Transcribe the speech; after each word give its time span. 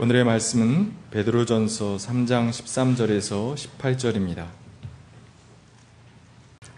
오늘의 0.00 0.22
말씀은 0.22 0.92
베드로전서 1.10 1.96
3장 1.96 2.50
13절에서 2.50 3.56
18절입니다. 3.56 4.44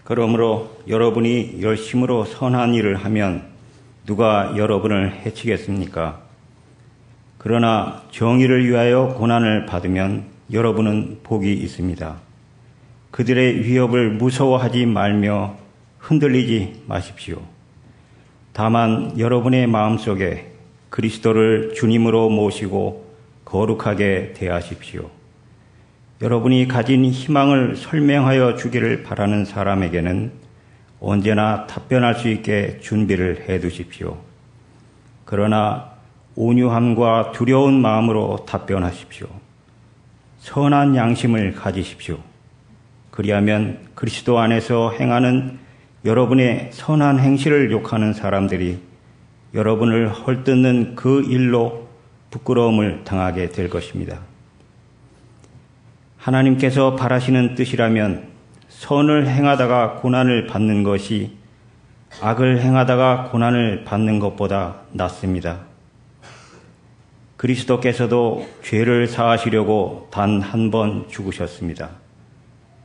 그러므로 0.05 0.79
여러분이 0.89 1.61
열심으로 1.61 2.25
선한 2.25 2.73
일을 2.73 2.97
하면 3.05 3.45
누가 4.07 4.57
여러분을 4.57 5.13
해치겠습니까? 5.27 6.23
그러나 7.37 8.05
정의를 8.11 8.67
위하여 8.67 9.15
고난을 9.19 9.67
받으면 9.67 10.25
여러분은 10.51 11.21
복이 11.23 11.53
있습니다. 11.53 12.17
그들의 13.11 13.65
위협을 13.65 14.13
무서워하지 14.13 14.87
말며 14.87 15.59
흔들리지 15.99 16.85
마십시오. 16.87 17.43
다만 18.55 19.19
여러분의 19.19 19.67
마음속에 19.67 20.53
그리스도를 20.89 21.75
주님으로 21.75 22.31
모시고 22.31 23.10
거룩하게 23.51 24.33
대하십시오. 24.37 25.11
여러분이 26.23 26.69
가진 26.69 27.05
희망을 27.05 27.75
설명하여 27.75 28.55
주기를 28.55 29.03
바라는 29.03 29.45
사람에게는 29.45 30.31
언제나 31.01 31.67
답변할 31.67 32.15
수 32.15 32.29
있게 32.29 32.79
준비를 32.81 33.49
해 33.49 33.59
두십시오. 33.59 34.19
그러나 35.25 35.91
온유함과 36.37 37.33
두려운 37.33 37.81
마음으로 37.81 38.45
답변하십시오. 38.47 39.27
선한 40.39 40.95
양심을 40.95 41.55
가지십시오. 41.55 42.19
그리하면 43.11 43.81
그리스도 43.97 44.39
안에서 44.39 44.93
행하는 44.93 45.59
여러분의 46.05 46.71
선한 46.73 47.19
행실을 47.19 47.73
욕하는 47.73 48.13
사람들이 48.13 48.79
여러분을 49.55 50.09
헐뜯는 50.09 50.95
그 50.95 51.23
일로 51.23 51.90
부끄러움을 52.31 53.03
당하게 53.05 53.51
될 53.51 53.69
것입니다. 53.69 54.21
하나님께서 56.19 56.97
바라시는 56.97 57.55
뜻이라면 57.55 58.29
선을 58.69 59.27
행하다가 59.27 59.97
고난을 59.97 60.47
받는 60.47 60.83
것이 60.83 61.37
악을 62.21 62.61
행하다가 62.61 63.31
고난을 63.31 63.85
받는 63.85 64.19
것보다 64.19 64.77
낫습니다. 64.93 65.61
그리스도께서도 67.37 68.47
죄를 68.63 69.07
사하시려고 69.07 70.09
단 70.11 70.43
한 70.43 70.71
번 70.71 71.09
죽으셨습니다. 71.09 71.91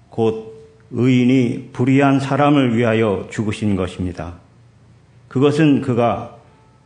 곧 0.09 0.55
의인이 0.91 1.71
불의한 1.73 2.19
사람을 2.21 2.77
위하여 2.77 3.27
죽으신 3.31 3.75
것입니다. 3.75 4.35
그것은 5.27 5.81
그가 5.81 6.37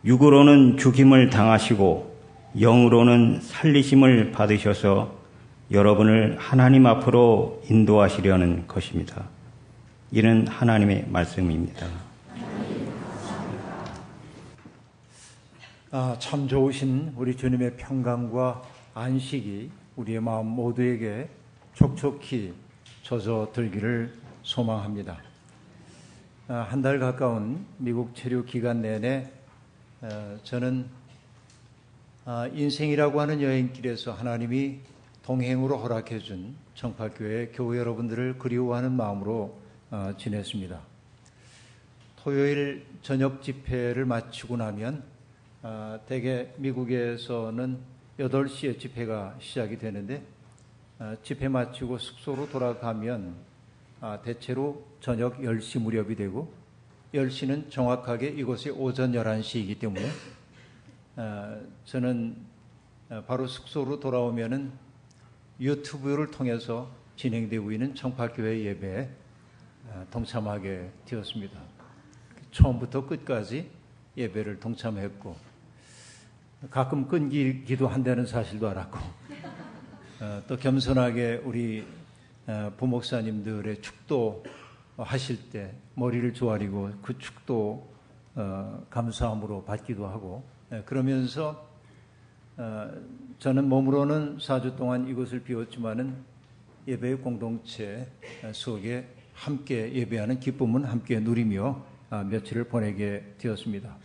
육으로는 0.06 0.78
죽임을 0.78 1.30
당하시고 1.30 2.09
영으로는 2.58 3.42
살리심을 3.42 4.32
받으셔서 4.32 5.14
여러분을 5.72 6.36
하나님 6.40 6.88
앞으로 6.88 7.62
인도하시려는 7.70 8.68
것입니다. 8.68 9.26
이는 10.12 10.48
하나님의 10.48 11.06
말씀입니다. 11.10 11.86
아, 15.92 16.16
참 16.20 16.48
좋으신 16.48 17.14
우리 17.16 17.36
주님의 17.36 17.78
평강과 17.78 18.64
안식이 18.96 19.70
우리의 19.96 20.20
마음 20.20 20.48
모두에게 20.48 21.30
촉촉히 21.76 22.54
젖어 23.04 23.52
들기를 23.54 24.14
소망합니다. 24.42 25.18
아, 26.48 26.68
한달 26.70 27.00
가까운 27.00 27.66
미국 27.78 28.16
체류 28.16 28.44
기간 28.46 28.82
내내 28.82 29.32
어, 30.02 30.38
저는 30.44 30.86
아, 30.92 30.99
인생이라고 32.54 33.20
하는 33.22 33.42
여행길에서 33.42 34.14
하나님이 34.14 34.82
동행으로 35.24 35.78
허락해 35.78 36.20
준 36.20 36.56
청파교회 36.76 37.54
교회 37.56 37.80
여러분들을 37.80 38.38
그리워하는 38.38 38.92
마음으로 38.92 39.60
어, 39.90 40.14
지냈습니다. 40.16 40.80
토요일 42.18 42.86
저녁 43.02 43.42
집회를 43.42 44.06
마치고 44.06 44.58
나면 44.58 45.02
어, 45.64 46.00
대개 46.08 46.50
미국에서는 46.58 47.80
8시에 48.20 48.80
집회가 48.80 49.36
시작이 49.40 49.80
되는데 49.80 50.22
어, 51.00 51.16
집회 51.24 51.48
마치고 51.48 51.98
숙소로 51.98 52.48
돌아가면 52.50 53.34
아, 54.02 54.20
대체로 54.22 54.86
저녁 55.02 55.40
10시 55.40 55.82
무렵이 55.82 56.16
되고 56.16 56.54
10시는 57.12 57.72
정확하게 57.72 58.28
이곳이 58.28 58.70
오전 58.70 59.14
11시이기 59.14 59.80
때문에 59.80 60.08
저는 61.84 62.36
바로 63.28 63.46
숙소로 63.46 64.00
돌아오면은 64.00 64.72
유튜브를 65.60 66.32
통해서 66.32 66.90
진행되고 67.18 67.72
있는 67.74 67.94
청파교회 67.94 68.64
예배에 68.64 69.10
아, 69.92 70.06
동참하게 70.12 70.90
되었습니다. 71.06 71.60
처음부터 72.52 73.06
끝까지 73.06 73.70
예배를 74.16 74.60
동참했고 74.62 75.36
가끔 76.70 77.08
끊기기도 77.08 77.88
한다는 77.88 78.26
사실도 78.26 78.70
알았고 78.70 79.00
어, 80.22 80.42
또 80.48 80.56
겸손하게 80.56 81.42
우리 81.44 81.86
어, 82.48 82.72
부목사님들의 82.78 83.82
축도 83.82 84.44
하실 84.96 85.50
때 85.50 85.74
머리를 85.96 86.34
조아리고 86.34 86.92
그 87.02 87.18
축도 87.18 87.90
어, 88.36 88.86
감사함으로 88.90 89.66
받기도 89.66 90.08
하고 90.08 90.44
예, 90.44 90.59
그러면서 90.86 91.68
저는 93.40 93.70
몸으로는 93.70 94.38
4주 94.38 94.76
동안 94.76 95.08
이곳을 95.08 95.44
비웠지만은 95.44 96.16
예배 96.88 97.16
공동체 97.16 98.08
속에 98.52 99.08
함께 99.34 99.94
예배하는 99.94 100.40
기쁨은 100.40 100.84
함께 100.84 101.20
누리며 101.20 101.82
아, 102.10 102.24
며칠을 102.24 102.66
보내게 102.66 103.36
되었습니다. 103.38 103.96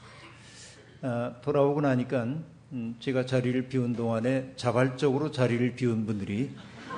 아, 1.03 1.35
돌아오고 1.43 1.81
나니까 1.81 2.25
음, 2.73 2.97
제가 3.01 3.27
자리를 3.27 3.69
비운 3.69 3.95
동안에 3.95 4.53
자발적으로 4.57 5.31
자리를 5.31 5.75
비운 5.75 6.07
분들이 6.07 6.51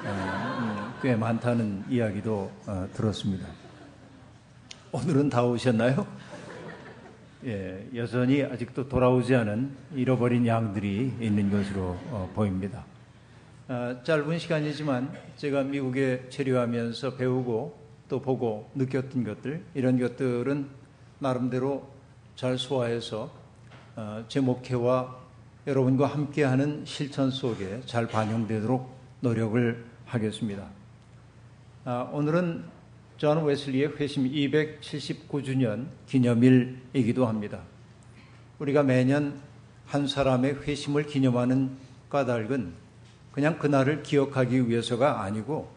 아, 0.05 0.95
음, 0.95 1.01
꽤 1.03 1.17
많다는 1.17 1.85
이야기도 1.89 2.53
들었습니다. 2.93 3.47
오늘은 4.93 5.31
다 5.31 5.45
오셨나요? 5.45 6.07
예, 7.47 7.87
여전히 7.95 8.43
아직도 8.43 8.89
돌아오지 8.89 9.33
않은 9.37 9.71
잃어버린 9.95 10.45
양들이 10.45 11.15
있는 11.21 11.49
것으로 11.49 11.97
어, 12.11 12.29
보입니다. 12.35 12.85
아, 13.69 14.03
짧은 14.03 14.37
시간이지만 14.37 15.13
제가 15.37 15.63
미국에 15.63 16.29
체류하면서 16.29 17.15
배우고 17.15 17.79
또 18.09 18.21
보고 18.21 18.69
느꼈던 18.75 19.23
것들, 19.23 19.63
이런 19.75 19.97
것들은 19.97 20.67
나름대로 21.21 21.89
잘 22.35 22.59
소화해서 22.59 23.31
어, 23.95 24.25
제 24.27 24.41
목회와 24.41 25.17
여러분과 25.69 26.09
함께하는 26.09 26.85
실천 26.85 27.31
속에 27.31 27.81
잘 27.87 28.09
반영되도록 28.09 28.93
노력을 29.21 29.85
하겠습니다. 30.05 30.67
아, 31.85 32.11
오늘은 32.13 32.65
존 33.17 33.45
웨슬리의 33.45 33.97
회심 33.97 34.31
279주년 34.31 35.87
기념일이기도 36.07 37.27
합니다. 37.27 37.61
우리가 38.59 38.83
매년 38.83 39.41
한 39.87 40.07
사람의 40.07 40.63
회심을 40.63 41.07
기념하는 41.07 41.71
까닭은 42.11 42.73
그냥 43.33 43.59
그날을 43.59 44.03
기억하기 44.03 44.69
위해서가 44.69 45.23
아니고 45.23 45.77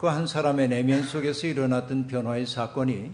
그 0.00 0.06
한 0.06 0.26
사람의 0.26 0.68
내면 0.68 1.02
속에서 1.02 1.46
일어났던 1.46 2.06
변화의 2.06 2.46
사건이 2.46 3.10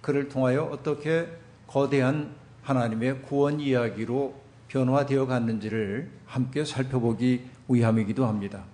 그를 0.00 0.28
통하여 0.28 0.62
어떻게 0.64 1.28
거대한 1.66 2.34
하나님의 2.62 3.22
구원 3.22 3.60
이야기로 3.60 4.34
변화되어 4.68 5.26
갔는지를 5.26 6.10
함께 6.24 6.64
살펴보기 6.64 7.44
위함이기도 7.68 8.24
합니다. 8.26 8.64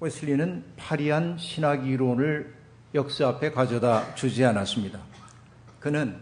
웨슬리는 0.00 0.64
파리한 0.76 1.38
신학 1.38 1.86
이론을 1.86 2.63
역사 2.94 3.26
앞에 3.26 3.50
가져다 3.50 4.14
주지 4.14 4.44
않았습니다. 4.44 5.00
그는 5.80 6.16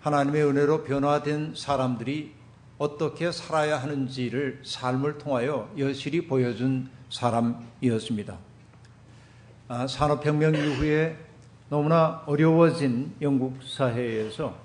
하나님의 0.00 0.44
은혜로 0.44 0.84
변화된 0.84 1.54
사람들이 1.56 2.34
어떻게 2.78 3.32
살아야 3.32 3.82
하는지를 3.82 4.60
삶을 4.64 5.18
통하여 5.18 5.68
여실히 5.76 6.28
보여준 6.28 6.88
사람이었습니다. 7.10 8.38
아, 9.66 9.86
산업혁명 9.88 10.54
이후에 10.54 11.16
너무나 11.68 12.22
어려워진 12.26 13.12
영국 13.20 13.58
사회에서 13.62 14.56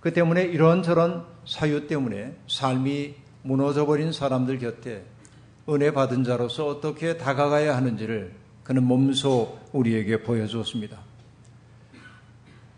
그 0.00 0.12
때문에 0.12 0.42
이런저런 0.42 1.24
사유 1.46 1.86
때문에 1.86 2.36
삶이 2.46 3.14
무너져버린 3.42 4.12
사람들 4.12 4.58
곁에 4.58 5.02
은혜 5.70 5.92
받은 5.92 6.24
자로서 6.24 6.66
어떻게 6.66 7.16
다가가야 7.16 7.74
하는지를 7.74 8.34
그는 8.64 8.84
몸소 8.84 9.57
우리에게 9.72 10.22
보여주었습니다. 10.22 10.98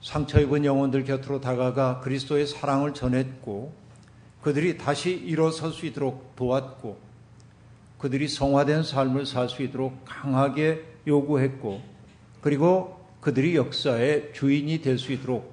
상처 0.01 0.41
입은 0.41 0.65
영혼들 0.65 1.05
곁으로 1.05 1.41
다가가 1.41 2.01
그리스도의 2.01 2.47
사랑을 2.47 2.95
전했고 2.95 3.73
그들이 4.43 4.79
다시 4.79 5.13
일어설 5.13 5.73
수 5.73 5.85
있도록 5.87 6.35
도왔고 6.37 6.99
그들이 7.99 8.29
성화된 8.29 8.83
삶을 8.83 9.27
살 9.27 9.49
수 9.51 9.63
있도록 9.63 10.05
강하게 10.07 10.85
요구했고 11.07 11.83
그리고 12.41 12.99
그들이 13.21 13.57
역사의 13.57 14.33
주인이 14.33 14.81
될 14.81 14.99
수 14.99 15.13
있도록 15.13 15.53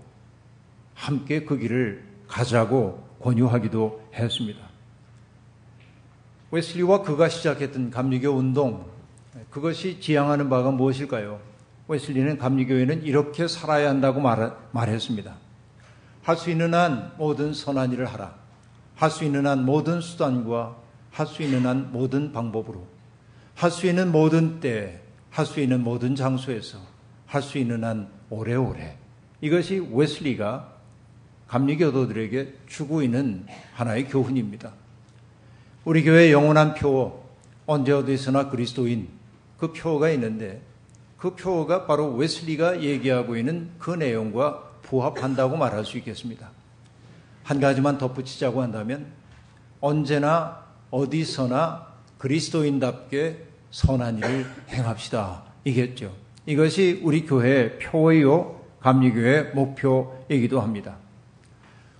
함께 0.93 1.43
그 1.43 1.57
길을 1.57 2.03
가자고 2.27 3.05
권유하기도 3.21 4.09
했습니다. 4.13 4.59
웨슬리와 6.51 7.01
그가 7.01 7.27
시작했던 7.27 7.91
감리교 7.91 8.29
운동, 8.29 8.85
그것이 9.49 9.99
지향하는 9.99 10.49
바가 10.49 10.71
무엇일까요? 10.71 11.39
웨슬리는 11.87 12.37
감리교회는 12.37 13.03
이렇게 13.03 13.47
살아야 13.47 13.89
한다고 13.89 14.19
말, 14.19 14.53
말했습니다. 14.71 15.35
할 16.23 16.35
수 16.35 16.49
있는 16.49 16.73
한 16.73 17.13
모든 17.17 17.53
선한 17.53 17.93
일을 17.93 18.05
하라. 18.05 18.35
할 18.95 19.09
수 19.09 19.23
있는 19.23 19.47
한 19.47 19.65
모든 19.65 20.01
수단과 20.01 20.75
할 21.11 21.25
수 21.27 21.41
있는 21.43 21.65
한 21.65 21.91
모든 21.91 22.31
방법으로 22.31 22.85
할 23.55 23.71
수 23.71 23.87
있는 23.87 24.11
모든 24.11 24.59
때, 24.59 25.01
할수 25.29 25.59
있는 25.59 25.83
모든 25.83 26.15
장소에서 26.15 26.79
할 27.25 27.41
수 27.41 27.57
있는 27.57 27.83
한 27.83 28.09
오래오래 28.29 28.97
이것이 29.41 29.87
웨슬리가 29.91 30.73
감리교도들에게 31.47 32.55
주고 32.67 33.01
있는 33.01 33.45
하나의 33.73 34.07
교훈입니다. 34.09 34.73
우리 35.85 36.03
교회 36.03 36.31
영원한 36.31 36.73
표 36.73 37.23
언제 37.65 37.93
어디서나 37.93 38.49
그리스도인 38.49 39.07
그 39.57 39.73
표가 39.73 40.09
있는데 40.11 40.61
그 41.17 41.35
표가 41.35 41.85
바로 41.87 42.13
웨슬리가 42.13 42.81
얘기하고 42.81 43.37
있는 43.37 43.71
그 43.79 43.91
내용과 43.91 44.63
부합한다고 44.83 45.57
말할 45.57 45.83
수 45.83 45.97
있겠습니다. 45.97 46.51
한 47.43 47.59
가지만 47.59 47.97
덧붙이자고 47.97 48.61
한다면 48.61 49.07
언제나 49.79 50.65
어디서나 50.91 51.87
그리스도인답게 52.17 53.45
선한 53.71 54.19
일을 54.19 54.45
행합시다. 54.69 55.43
이겠죠. 55.65 56.13
이것이 56.45 57.01
우리 57.03 57.25
교회의 57.25 57.79
표이요 57.79 58.61
감리교회의 58.79 59.53
목표이기도 59.53 60.61
합니다. 60.61 60.97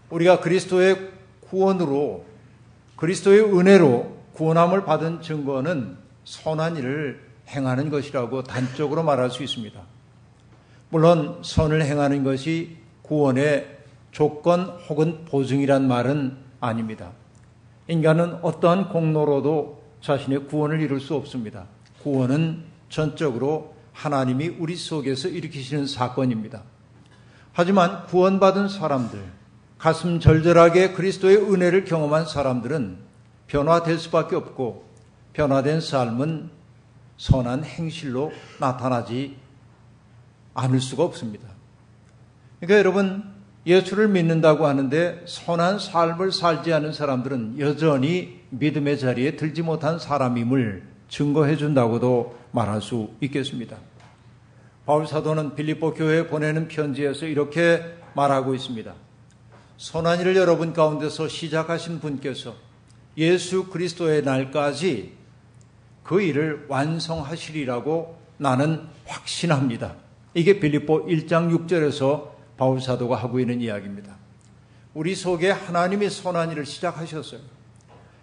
우리가 0.09 0.39
그리스도의 0.39 1.11
구원으로 1.41 2.25
그리스도의 2.95 3.41
은혜로 3.41 4.17
구원함을 4.33 4.85
받은 4.85 5.21
증거는 5.21 5.97
선한 6.23 6.77
일을 6.77 7.26
행하는 7.49 7.89
것이라고 7.89 8.43
단적으로 8.43 9.03
말할 9.03 9.29
수 9.31 9.43
있습니다. 9.43 9.79
물론 10.89 11.39
선을 11.43 11.83
행하는 11.83 12.23
것이 12.23 12.77
구원의 13.01 13.77
조건 14.11 14.63
혹은 14.89 15.25
보증이란 15.25 15.87
말은 15.87 16.37
아닙니다. 16.59 17.11
인간은 17.87 18.39
어떠한 18.41 18.89
공로로도 18.89 19.81
자신의 20.01 20.47
구원을 20.47 20.81
이룰 20.81 20.99
수 20.99 21.15
없습니다. 21.15 21.65
구원은 22.03 22.63
전적으로 22.89 23.75
하나님이 23.93 24.49
우리 24.59 24.75
속에서 24.75 25.27
일으키시는 25.27 25.87
사건입니다. 25.87 26.63
하지만 27.53 28.05
구원받은 28.05 28.69
사람들, 28.69 29.19
가슴 29.77 30.19
절절하게 30.19 30.93
그리스도의 30.93 31.37
은혜를 31.37 31.85
경험한 31.85 32.25
사람들은 32.25 32.97
변화될 33.47 33.97
수밖에 33.97 34.35
없고 34.35 34.85
변화된 35.33 35.81
삶은 35.81 36.56
선한 37.17 37.63
행실로 37.63 38.31
나타나지 38.59 39.37
않을 40.53 40.79
수가 40.79 41.03
없습니다. 41.03 41.47
그러니까 42.59 42.79
여러분 42.79 43.37
예수를 43.65 44.07
믿는다고 44.07 44.65
하는데 44.65 45.23
선한 45.27 45.79
삶을 45.79 46.31
살지 46.31 46.71
않은 46.73 46.93
사람들은 46.93 47.59
여전히 47.59 48.41
믿음의 48.49 48.97
자리에 48.97 49.35
들지 49.35 49.61
못한 49.61 49.99
사람임을 49.99 50.83
증거해 51.09 51.57
준다고도 51.57 52.37
말할 52.51 52.81
수 52.81 53.09
있겠습니다. 53.21 53.77
바울 54.85 55.05
사도는 55.05 55.55
빌립보 55.55 55.95
교회에 55.95 56.27
보내는 56.27 56.69
편지에서 56.69 57.25
이렇게 57.25 57.83
말하고 58.15 58.55
있습니다. 58.55 58.93
선한 59.77 60.21
일을 60.21 60.37
여러분 60.37 60.73
가운데서 60.73 61.27
시작하신 61.27 61.99
분께서 61.99 62.55
예수 63.17 63.65
그리스도의 63.65 64.23
날까지 64.23 65.16
그 66.07 66.21
일을 66.21 66.65
완성하시리라고 66.69 68.17
나는 68.37 68.87
확신합니다. 69.05 69.95
이게 70.33 70.57
빌립보 70.57 71.05
1장 71.05 71.67
6절에서 71.67 72.29
바울 72.55 72.79
사도가 72.79 73.17
하고 73.17 73.41
있는 73.41 73.59
이야기입니다. 73.59 74.15
우리 74.93 75.13
속에 75.15 75.51
하나님이 75.51 76.09
선한 76.09 76.51
일을 76.53 76.65
시작하셨어요. 76.65 77.41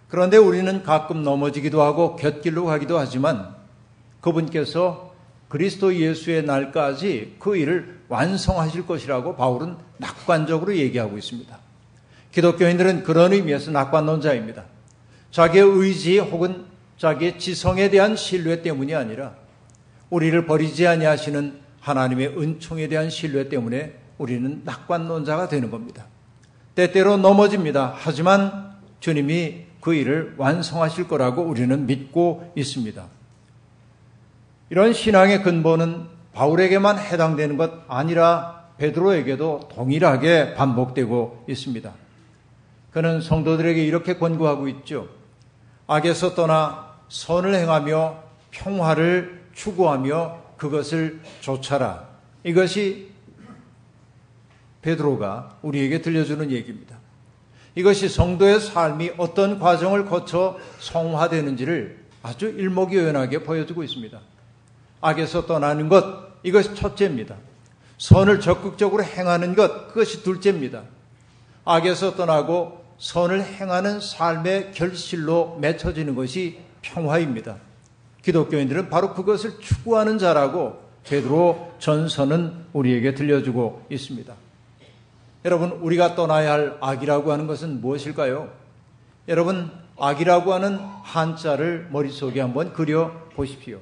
그런데 0.09 0.37
우리는 0.37 0.81
가끔 0.81 1.21
넘어지기도 1.21 1.83
하고 1.83 2.15
곁길로 2.15 2.65
가기도 2.65 2.97
하지만 2.97 3.55
그분께서 4.19 5.13
그리스도 5.47 5.95
예수의 5.95 6.43
날까지 6.43 7.35
그 7.37 7.55
일을 7.55 7.99
완성하실 8.07 8.87
것이라고 8.87 9.35
바울은 9.35 9.77
낙관적으로 9.97 10.75
얘기하고 10.75 11.19
있습니다. 11.19 11.55
기독교인들은 12.31 13.03
그런 13.03 13.31
의미에서 13.33 13.69
낙관론자입니다. 13.69 14.63
자기의 15.29 15.63
의지 15.65 16.17
혹은 16.17 16.74
자기의 16.97 17.39
지성에 17.39 17.89
대한 17.89 18.15
신뢰 18.15 18.61
때문이 18.61 18.95
아니라 18.95 19.33
우리를 20.09 20.45
버리지 20.45 20.87
아니하시는 20.87 21.59
하나님의 21.81 22.39
은총에 22.39 22.87
대한 22.87 23.09
신뢰 23.09 23.49
때문에 23.49 23.95
우리는 24.17 24.61
낙관론자가 24.63 25.49
되는 25.49 25.69
겁니다. 25.69 26.05
때때로 26.73 27.17
넘어집니다. 27.17 27.93
하지만 27.95 28.75
주님이 28.99 29.65
그 29.81 29.93
일을 29.93 30.35
완성하실 30.37 31.07
거라고 31.07 31.43
우리는 31.43 31.85
믿고 31.85 32.51
있습니다. 32.55 33.05
이런 34.69 34.93
신앙의 34.93 35.43
근본은 35.43 36.07
바울에게만 36.33 36.97
해당되는 36.97 37.57
것 37.57 37.71
아니라 37.87 38.65
베드로에게도 38.77 39.69
동일하게 39.71 40.55
반복되고 40.55 41.45
있습니다. 41.47 41.93
그는 42.91 43.21
성도들에게 43.21 43.83
이렇게 43.83 44.17
권고하고 44.17 44.67
있죠. 44.69 45.07
악에서 45.87 46.33
떠나 46.33 46.95
선을 47.09 47.53
행하며 47.55 48.23
평화를 48.51 49.45
추구하며 49.53 50.39
그것을 50.57 51.21
쫓아라. 51.41 52.07
이것이 52.43 53.11
베드로가 54.81 55.57
우리에게 55.61 56.01
들려주는 56.01 56.51
얘기입니다. 56.51 56.97
이것이 57.75 58.07
성도의 58.07 58.61
삶이 58.61 59.13
어떤 59.17 59.59
과정을 59.59 60.05
거쳐 60.05 60.57
성화되는지를 60.79 62.05
아주 62.23 62.47
일목요연하게 62.47 63.43
보여주고 63.43 63.83
있습니다. 63.83 64.19
악에서 65.01 65.45
떠나는 65.45 65.89
것, 65.89 66.03
이것이 66.43 66.73
첫째입니다. 66.73 67.35
선을 67.97 68.39
적극적으로 68.39 69.03
행하는 69.03 69.55
것, 69.55 69.89
그것이 69.89 70.23
둘째입니다. 70.23 70.83
악에서 71.65 72.15
떠나고 72.15 72.84
선을 72.97 73.43
행하는 73.43 73.99
삶의 73.99 74.71
결실로 74.71 75.57
맺혀지는 75.59 76.15
것이 76.15 76.59
평화입니다. 76.81 77.57
기독교인들은 78.21 78.89
바로 78.89 79.13
그것을 79.13 79.59
추구하는 79.59 80.17
자라고 80.17 80.83
베드로 81.03 81.73
전서는 81.79 82.65
우리에게 82.73 83.13
들려주고 83.13 83.85
있습니다. 83.89 84.33
여러분, 85.45 85.71
우리가 85.71 86.15
떠나야 86.15 86.51
할 86.51 86.77
악이라고 86.81 87.31
하는 87.31 87.45
것은 87.45 87.81
무엇일까요? 87.81 88.51
여러분, 89.27 89.71
악이라고 89.97 90.53
하는 90.53 90.77
한자를 91.03 91.89
머릿속에 91.91 92.41
한번 92.41 92.73
그려 92.73 93.11
보십시오. 93.35 93.79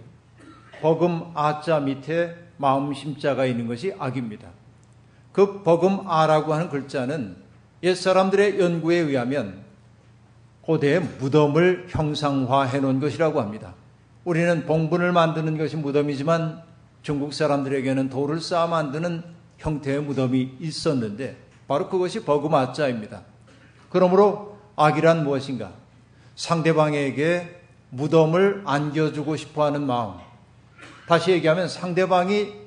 버금 0.82 1.32
아자 1.34 1.79
밑에 1.79 2.36
마음 2.58 2.93
심자가 2.93 3.46
있는 3.46 3.67
것이 3.67 3.96
악입니다. 3.98 4.50
그 5.32 5.63
버금 5.63 6.10
아라고 6.10 6.53
하는 6.53 6.70
글자는 6.70 7.43
옛 7.84 7.96
사람들의 7.96 8.60
연구에 8.60 8.98
의하면 8.98 9.62
고대의 10.62 11.02
무덤을 11.20 11.88
형상화해 11.90 12.80
놓은 12.80 13.02
것이라고 13.02 13.42
합니다. 13.42 13.75
우리는 14.24 14.66
봉분을 14.66 15.12
만드는 15.12 15.58
것이 15.58 15.75
무덤이지만 15.75 16.63
중국 17.02 17.34
사람들에게는 17.34 18.10
돌을 18.10 18.40
쌓아 18.40 18.68
만드는 18.68 19.24
형태의 19.58 20.02
무덤이 20.02 20.58
있었는데 20.62 21.36
바로 21.68 21.90
그것이 21.90 22.24
버그마자입니다. 22.24 23.24
그러므로 23.90 24.58
악이란 24.78 25.25
무엇인가? 25.25 25.74
상대방에게 26.36 27.62
무덤을 27.90 28.63
안겨주고 28.66 29.36
싶어 29.36 29.66
하는 29.66 29.86
마음, 29.86 30.13
다시 31.08 31.32
얘기하면 31.32 31.68
상대방이 31.68 32.63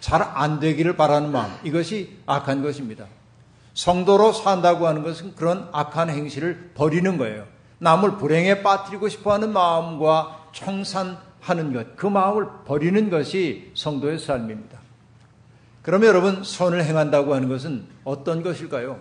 잘 0.00 0.22
안 0.22 0.60
되기를 0.60 0.96
바라는 0.96 1.32
마음. 1.32 1.50
이것이 1.64 2.18
악한 2.26 2.62
것입니다. 2.62 3.06
성도로 3.78 4.32
산다고 4.32 4.88
하는 4.88 5.04
것은 5.04 5.36
그런 5.36 5.68
악한 5.70 6.10
행실을 6.10 6.72
버리는 6.74 7.16
거예요. 7.16 7.46
남을 7.78 8.16
불행에 8.16 8.64
빠뜨리고 8.64 9.08
싶어 9.08 9.32
하는 9.32 9.52
마음과 9.52 10.48
청산하는 10.52 11.72
것. 11.72 11.94
그 11.94 12.08
마음을 12.08 12.48
버리는 12.66 13.08
것이 13.08 13.70
성도의 13.76 14.18
삶입니다. 14.18 14.80
그러면 15.82 16.08
여러분, 16.08 16.42
선을 16.42 16.82
행한다고 16.86 17.36
하는 17.36 17.48
것은 17.48 17.86
어떤 18.02 18.42
것일까요? 18.42 18.98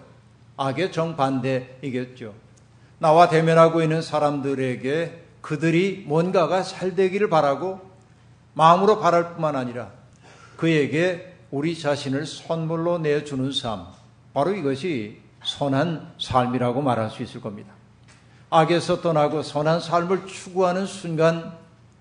악의 0.58 0.92
정반대이겠죠. 0.92 2.36
나와 3.00 3.30
대면하고 3.30 3.82
있는 3.82 4.04
사람들에게 4.04 5.24
그들이 5.42 6.04
뭔가가 6.06 6.62
잘 6.62 6.94
되기를 6.94 7.32
바라고 7.32 7.82
마음으로 8.54 9.00
바랄 9.00 9.34
뿐만 9.34 9.56
아니라 9.56 9.90
그에게 10.56 11.34
우리 11.50 11.76
자신을 11.76 12.28
선물로 12.28 13.00
내주는 13.00 13.52
삶, 13.52 13.97
바로 14.38 14.54
이것이 14.54 15.18
선한 15.44 16.14
삶이라고 16.20 16.84
말할 16.84 17.10
수 17.10 17.24
있을 17.24 17.42
겁니다. 17.42 17.74
악에서 18.52 19.02
떠나고 19.02 19.42
선한 19.42 19.80
삶을 19.80 20.28
추구하는 20.28 20.86
순간 20.86 21.54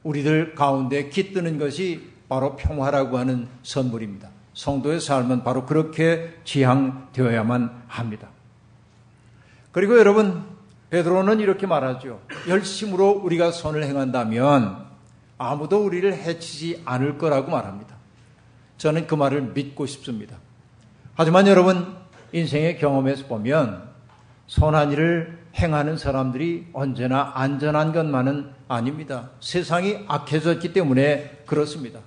우리들 0.02 0.54
가운데 0.54 1.08
깃드는 1.08 1.58
것이 1.58 2.10
바로 2.28 2.54
평화라고 2.56 3.16
하는 3.16 3.48
선물입니다. 3.62 4.28
성도의 4.52 5.00
삶은 5.00 5.44
바로 5.44 5.64
그렇게 5.64 6.34
지향되어야만 6.44 7.84
합니다. 7.86 8.28
그리고 9.72 9.98
여러분, 9.98 10.44
베드로는 10.90 11.40
이렇게 11.40 11.66
말하죠. 11.66 12.20
열심으로 12.46 13.12
우리가 13.12 13.50
선을 13.50 13.82
행한다면 13.82 14.84
아무도 15.38 15.82
우리를 15.82 16.12
해치지 16.12 16.82
않을 16.84 17.16
거라고 17.16 17.50
말합니다. 17.50 17.96
저는 18.76 19.06
그 19.06 19.14
말을 19.14 19.40
믿고 19.54 19.86
싶습니다. 19.86 20.36
하지만 21.14 21.46
여러분, 21.46 22.04
인생의 22.36 22.76
경험에서 22.76 23.26
보면 23.28 23.88
선한 24.46 24.92
일을 24.92 25.38
행하는 25.54 25.96
사람들이 25.96 26.66
언제나 26.74 27.32
안전한 27.34 27.94
것만은 27.94 28.50
아닙니다. 28.68 29.30
세상이 29.40 30.04
악해졌기 30.06 30.74
때문에 30.74 31.44
그렇습니다. 31.46 32.00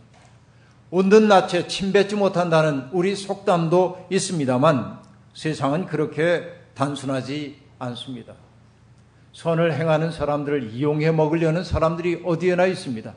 온든 0.91 1.27
낯에 1.27 1.67
침뱉지 1.67 2.15
못한다는 2.15 2.89
우리 2.91 3.15
속담도 3.15 4.05
있습니다만 4.11 4.99
세상은 5.33 5.87
그렇게 5.87 6.43
단순하지 6.75 7.57
않습니다. 7.79 8.33
선을 9.33 9.73
행하는 9.73 10.11
사람들을 10.11 10.73
이용해 10.73 11.11
먹으려는 11.11 11.63
사람들이 11.63 12.21
어디에나 12.23 12.67
있습니다. 12.67 13.15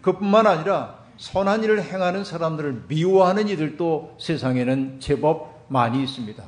그뿐만 0.00 0.46
아니라 0.46 0.98
선한 1.18 1.62
일을 1.64 1.82
행하는 1.82 2.24
사람들을 2.24 2.84
미워하는 2.88 3.48
이들도 3.48 4.16
세상에는 4.18 4.98
제법 4.98 5.51
많이 5.72 6.02
있습니다. 6.02 6.44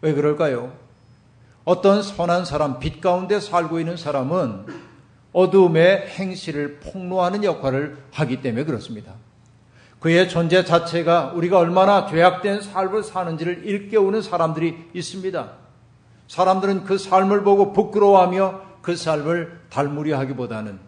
왜 0.00 0.14
그럴까요? 0.14 0.72
어떤 1.64 2.02
선한 2.02 2.44
사람, 2.44 2.78
빛 2.78 3.00
가운데 3.00 3.40
살고 3.40 3.80
있는 3.80 3.96
사람은 3.96 4.66
어둠의 5.32 6.06
행실을 6.08 6.80
폭로하는 6.80 7.44
역할을 7.44 7.98
하기 8.12 8.40
때문에 8.40 8.64
그렇습니다. 8.64 9.12
그의 10.00 10.28
존재 10.28 10.64
자체가 10.64 11.32
우리가 11.34 11.58
얼마나 11.58 12.06
죄악된 12.06 12.62
삶을 12.62 13.02
사는지를 13.02 13.66
일깨우는 13.66 14.22
사람들이 14.22 14.90
있습니다. 14.94 15.50
사람들은 16.28 16.84
그 16.84 16.96
삶을 16.96 17.42
보고 17.42 17.72
부끄러워하며 17.72 18.60
그 18.80 18.94
삶을 18.94 19.60
닮으려 19.70 20.18
하기보다는 20.18 20.78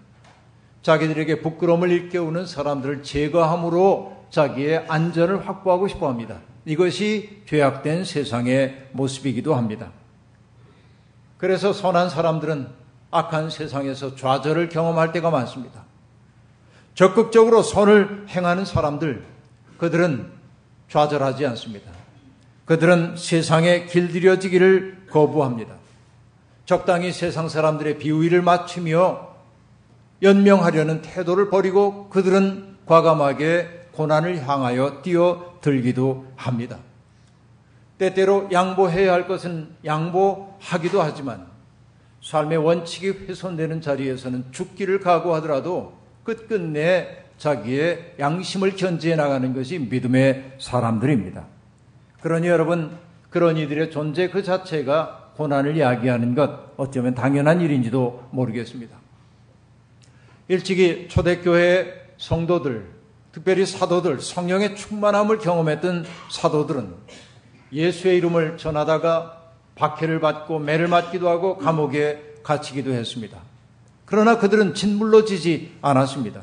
자기들에게 0.82 1.42
부끄러움을 1.42 1.90
일깨우는 1.90 2.46
사람들을 2.46 3.02
제거함으로 3.02 4.26
자기의 4.30 4.86
안전을 4.88 5.46
확보하고 5.46 5.88
싶어 5.88 6.08
합니다. 6.08 6.38
이것이 6.70 7.42
죄악된 7.46 8.04
세상의 8.04 8.90
모습이기도 8.92 9.56
합니다. 9.56 9.90
그래서 11.36 11.72
선한 11.72 12.10
사람들은 12.10 12.68
악한 13.10 13.50
세상에서 13.50 14.14
좌절을 14.14 14.68
경험할 14.68 15.10
때가 15.10 15.30
많습니다. 15.30 15.82
적극적으로 16.94 17.64
선을 17.64 18.26
행하는 18.28 18.64
사람들, 18.64 19.24
그들은 19.78 20.30
좌절하지 20.88 21.44
않습니다. 21.46 21.90
그들은 22.66 23.16
세상에 23.16 23.86
길들여지기를 23.86 25.06
거부합니다. 25.10 25.74
적당히 26.66 27.10
세상 27.10 27.48
사람들의 27.48 27.98
비위를 27.98 28.42
맞추며 28.42 29.28
연명하려는 30.22 31.02
태도를 31.02 31.50
버리고 31.50 32.08
그들은 32.10 32.76
과감하게 32.86 33.88
고난을 33.90 34.46
향하여 34.46 35.02
뛰어 35.02 35.49
들기도 35.60 36.26
합니다. 36.36 36.78
때때로 37.98 38.48
양보해야 38.50 39.12
할 39.12 39.28
것은 39.28 39.68
양보하기도 39.84 41.02
하지만 41.02 41.46
삶의 42.22 42.58
원칙이 42.58 43.26
훼손되는 43.28 43.80
자리에서는 43.80 44.46
죽기를 44.52 45.00
각오하더라도 45.00 45.98
끝끝내 46.22 47.24
자기의 47.38 48.16
양심을 48.18 48.76
견지해 48.76 49.16
나가는 49.16 49.54
것이 49.54 49.78
믿음의 49.78 50.56
사람들입니다. 50.58 51.46
그러니 52.20 52.48
여러분, 52.48 52.98
그런 53.30 53.56
이들의 53.56 53.90
존재 53.90 54.28
그 54.28 54.42
자체가 54.42 55.32
고난을 55.36 55.78
야기하는 55.78 56.34
것 56.34 56.74
어쩌면 56.76 57.14
당연한 57.14 57.62
일인지도 57.62 58.28
모르겠습니다. 58.30 58.98
일찍이 60.48 61.08
초대교회 61.08 62.14
성도들, 62.18 62.99
특별히 63.32 63.64
사도들, 63.64 64.20
성령의 64.20 64.76
충만함을 64.76 65.38
경험했던 65.38 66.04
사도들은 66.30 66.94
예수의 67.72 68.16
이름을 68.16 68.58
전하다가 68.58 69.40
박해를 69.76 70.20
받고 70.20 70.58
매를 70.58 70.88
맞기도 70.88 71.28
하고 71.28 71.56
감옥에 71.56 72.34
갇히기도 72.42 72.92
했습니다. 72.92 73.38
그러나 74.04 74.38
그들은 74.38 74.74
짓물러지지 74.74 75.76
않았습니다. 75.80 76.42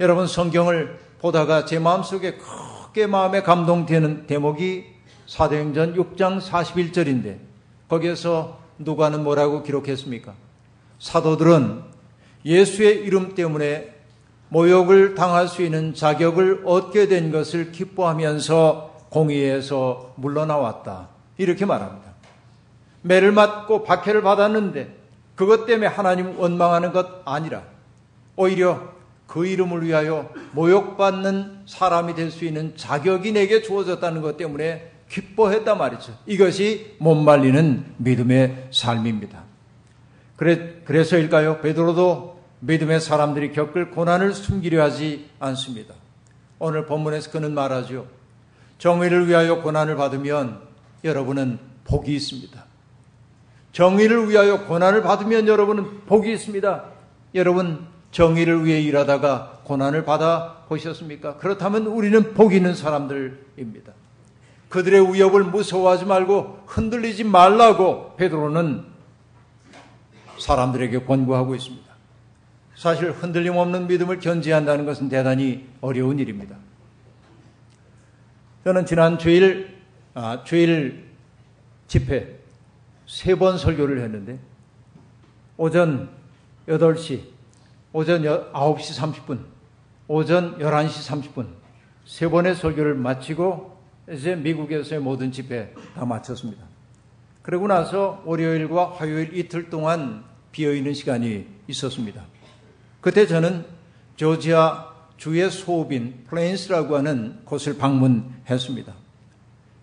여러분 0.00 0.26
성경을 0.26 0.98
보다가 1.20 1.64
제 1.64 1.78
마음속에 1.78 2.36
크게 2.36 3.06
마음에 3.06 3.42
감동되는 3.42 4.26
대목이 4.26 4.84
사도행전 5.26 5.94
6장 5.96 6.40
41절인데 6.40 7.38
거기에서 7.88 8.60
누가는 8.78 9.24
뭐라고 9.24 9.62
기록했습니까? 9.62 10.34
사도들은 10.98 11.82
예수의 12.44 13.04
이름 13.04 13.34
때문에 13.34 13.93
모욕을 14.54 15.16
당할 15.16 15.48
수 15.48 15.62
있는 15.62 15.94
자격을 15.94 16.62
얻게 16.64 17.08
된 17.08 17.32
것을 17.32 17.72
기뻐하면서 17.72 19.08
공의에서 19.08 20.12
물러나왔다. 20.14 21.08
이렇게 21.38 21.66
말합니다. 21.66 22.12
매를 23.02 23.32
맞고 23.32 23.82
박해를 23.82 24.22
받았는데 24.22 24.96
그것 25.34 25.66
때문에 25.66 25.88
하나님 25.88 26.38
원망하는 26.38 26.92
것 26.92 27.22
아니라 27.24 27.64
오히려 28.36 28.94
그 29.26 29.44
이름을 29.44 29.84
위하여 29.84 30.30
모욕받는 30.52 31.62
사람이 31.66 32.14
될 32.14 32.30
수 32.30 32.44
있는 32.44 32.76
자격이 32.76 33.32
내게 33.32 33.60
주어졌다는 33.60 34.22
것 34.22 34.36
때문에 34.36 34.92
기뻐했단 35.08 35.76
말이죠. 35.76 36.12
이것이 36.26 36.94
못 37.00 37.16
말리는 37.16 37.94
믿음의 37.96 38.68
삶입니다. 38.70 39.42
그래, 40.36 40.76
그래서일까요? 40.84 41.60
베드로도 41.60 42.33
믿음의 42.66 43.00
사람들이 43.00 43.52
겪을 43.52 43.90
고난을 43.90 44.32
숨기려 44.32 44.82
하지 44.82 45.28
않습니다. 45.38 45.94
오늘 46.58 46.86
본문에서 46.86 47.30
그는 47.30 47.52
말하죠. 47.52 48.06
정의를 48.78 49.28
위하여 49.28 49.60
고난을 49.60 49.96
받으면 49.96 50.60
여러분은 51.04 51.58
복이 51.84 52.14
있습니다. 52.14 52.64
정의를 53.72 54.30
위하여 54.30 54.64
고난을 54.66 55.02
받으면 55.02 55.46
여러분은 55.46 56.06
복이 56.06 56.32
있습니다. 56.32 56.84
여러분 57.34 57.86
정의를 58.12 58.64
위해 58.64 58.80
일하다가 58.80 59.60
고난을 59.64 60.04
받아 60.04 60.64
보셨습니까? 60.68 61.36
그렇다면 61.36 61.86
우리는 61.86 62.32
복 62.32 62.54
있는 62.54 62.74
사람들입니다. 62.74 63.92
그들의 64.70 65.12
위협을 65.12 65.44
무서워하지 65.44 66.06
말고 66.06 66.60
흔들리지 66.66 67.24
말라고 67.24 68.16
베드로는 68.16 68.84
사람들에게 70.38 71.04
권고하고 71.04 71.54
있습니다. 71.54 71.83
사실 72.74 73.12
흔들림 73.12 73.56
없는 73.56 73.86
믿음을 73.86 74.18
견지한다는 74.18 74.84
것은 74.84 75.08
대단히 75.08 75.68
어려운 75.80 76.18
일입니다. 76.18 76.56
저는 78.64 78.86
지난 78.86 79.18
주일 79.18 79.74
아, 80.14 80.42
주일 80.44 81.04
집회 81.86 82.38
세 83.06 83.36
번 83.36 83.58
설교를 83.58 84.00
했는데 84.02 84.38
오전 85.56 86.08
8시, 86.66 87.20
오전 87.92 88.22
9시 88.22 88.98
30분, 88.98 89.44
오전 90.08 90.58
11시 90.58 91.32
30분 91.32 91.46
세 92.04 92.28
번의 92.28 92.54
설교를 92.56 92.94
마치고 92.94 93.76
이제 94.10 94.34
미국에서의 94.34 95.00
모든 95.00 95.30
집회 95.32 95.72
다 95.94 96.04
마쳤습니다. 96.04 96.64
그러고 97.42 97.66
나서 97.66 98.22
월요일과 98.24 98.92
화요일 98.92 99.36
이틀 99.36 99.68
동안 99.70 100.24
비어있는 100.52 100.94
시간이 100.94 101.46
있었습니다. 101.68 102.24
그때 103.04 103.26
저는 103.26 103.66
조지아 104.16 104.88
주의 105.18 105.50
소빈 105.50 106.24
플레인스라고 106.26 106.96
하는 106.96 107.38
곳을 107.44 107.76
방문했습니다. 107.76 108.94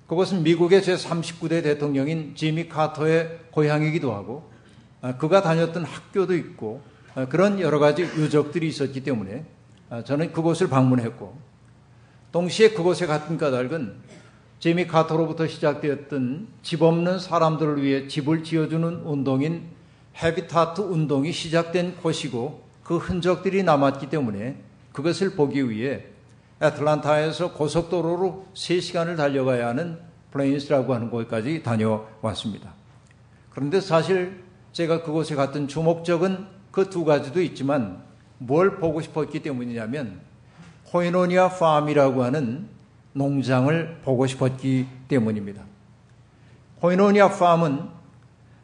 그것은 0.08 0.42
미국의 0.42 0.82
제39대 0.82 1.62
대통령인 1.62 2.34
지미 2.36 2.68
카터의 2.68 3.42
고향이기도 3.51 4.12
하고 4.12 4.50
아, 5.01 5.18
그가 5.18 5.44
다녔던 5.44 5.84
학교도 5.84 6.36
있고 6.36 6.82
아, 7.13 7.28
그런 7.28 7.60
여러 7.60 7.78
가지 7.78 8.01
유적들이 8.01 8.68
있었기 8.68 9.04
때문에 9.04 9.46
아, 9.92 10.04
저는 10.04 10.34
그곳을 10.34 10.68
방문했고 10.68 11.38
동시에 12.32 12.72
그곳에 12.72 13.06
갔던 13.06 13.38
까닭은 13.38 13.98
지미 14.60 14.88
카터로부터 14.88 15.46
시작되었던 15.46 16.48
집 16.63 16.82
없는 16.82 17.20
사람들을 17.20 17.84
위해 17.84 18.08
집을 18.08 18.44
지어주는 18.44 19.04
운동인 19.04 19.68
헤비타트 20.16 20.82
운동이 20.82 21.32
시작된 21.32 21.98
곳이고 21.98 22.71
그 22.84 22.98
흔적들이 22.98 23.64
남았기 23.64 24.10
때문에 24.10 24.58
그것을 24.94 25.36
보기 25.36 25.70
위해 25.70 26.06
애틀란타에서 26.62 27.54
고속도로로 27.54 28.48
3시간을 28.54 29.18
달려가야 29.18 29.68
하는 29.68 30.00
플레인스라고 30.32 30.94
하는 30.94 31.10
곳까지 31.10 31.64
다녀왔습니다. 31.64 32.74
그런데 33.50 33.82
사실 33.82 34.44
제가 34.72 35.04
그곳에 35.04 35.36
갔던 35.36 35.68
주목적은 35.68 36.62
그 36.72 36.90
두 36.90 37.04
가지도 37.04 37.42
있지만 37.42 38.02
뭘 38.38 38.78
보고 38.78 39.02
싶었기 39.02 39.44
때문이냐면 39.44 40.22
코이노니아 40.92 41.50
팜이라고 41.50 42.24
하는 42.24 42.68
농장을 43.14 44.02
보고 44.04 44.26
싶었기 44.26 44.88
때문입니다. 45.08 45.64
코이노니아 46.80 47.30
팜은 47.30 47.90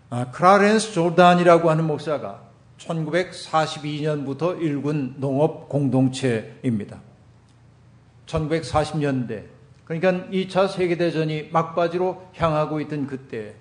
아, 0.09 0.31
크라렌스 0.31 0.93
조단이라고 0.93 1.69
하는 1.69 1.85
목사가 1.85 2.46
1942년부터 2.77 4.61
일군 4.61 5.15
농업 5.17 5.69
공동체입니다. 5.69 7.01
1940년대, 8.25 9.45
그러니까 9.85 10.29
2차 10.29 10.69
세계대전이 10.69 11.49
막바지로 11.51 12.29
향하고 12.35 12.81
있던 12.81 13.07
그때, 13.07 13.55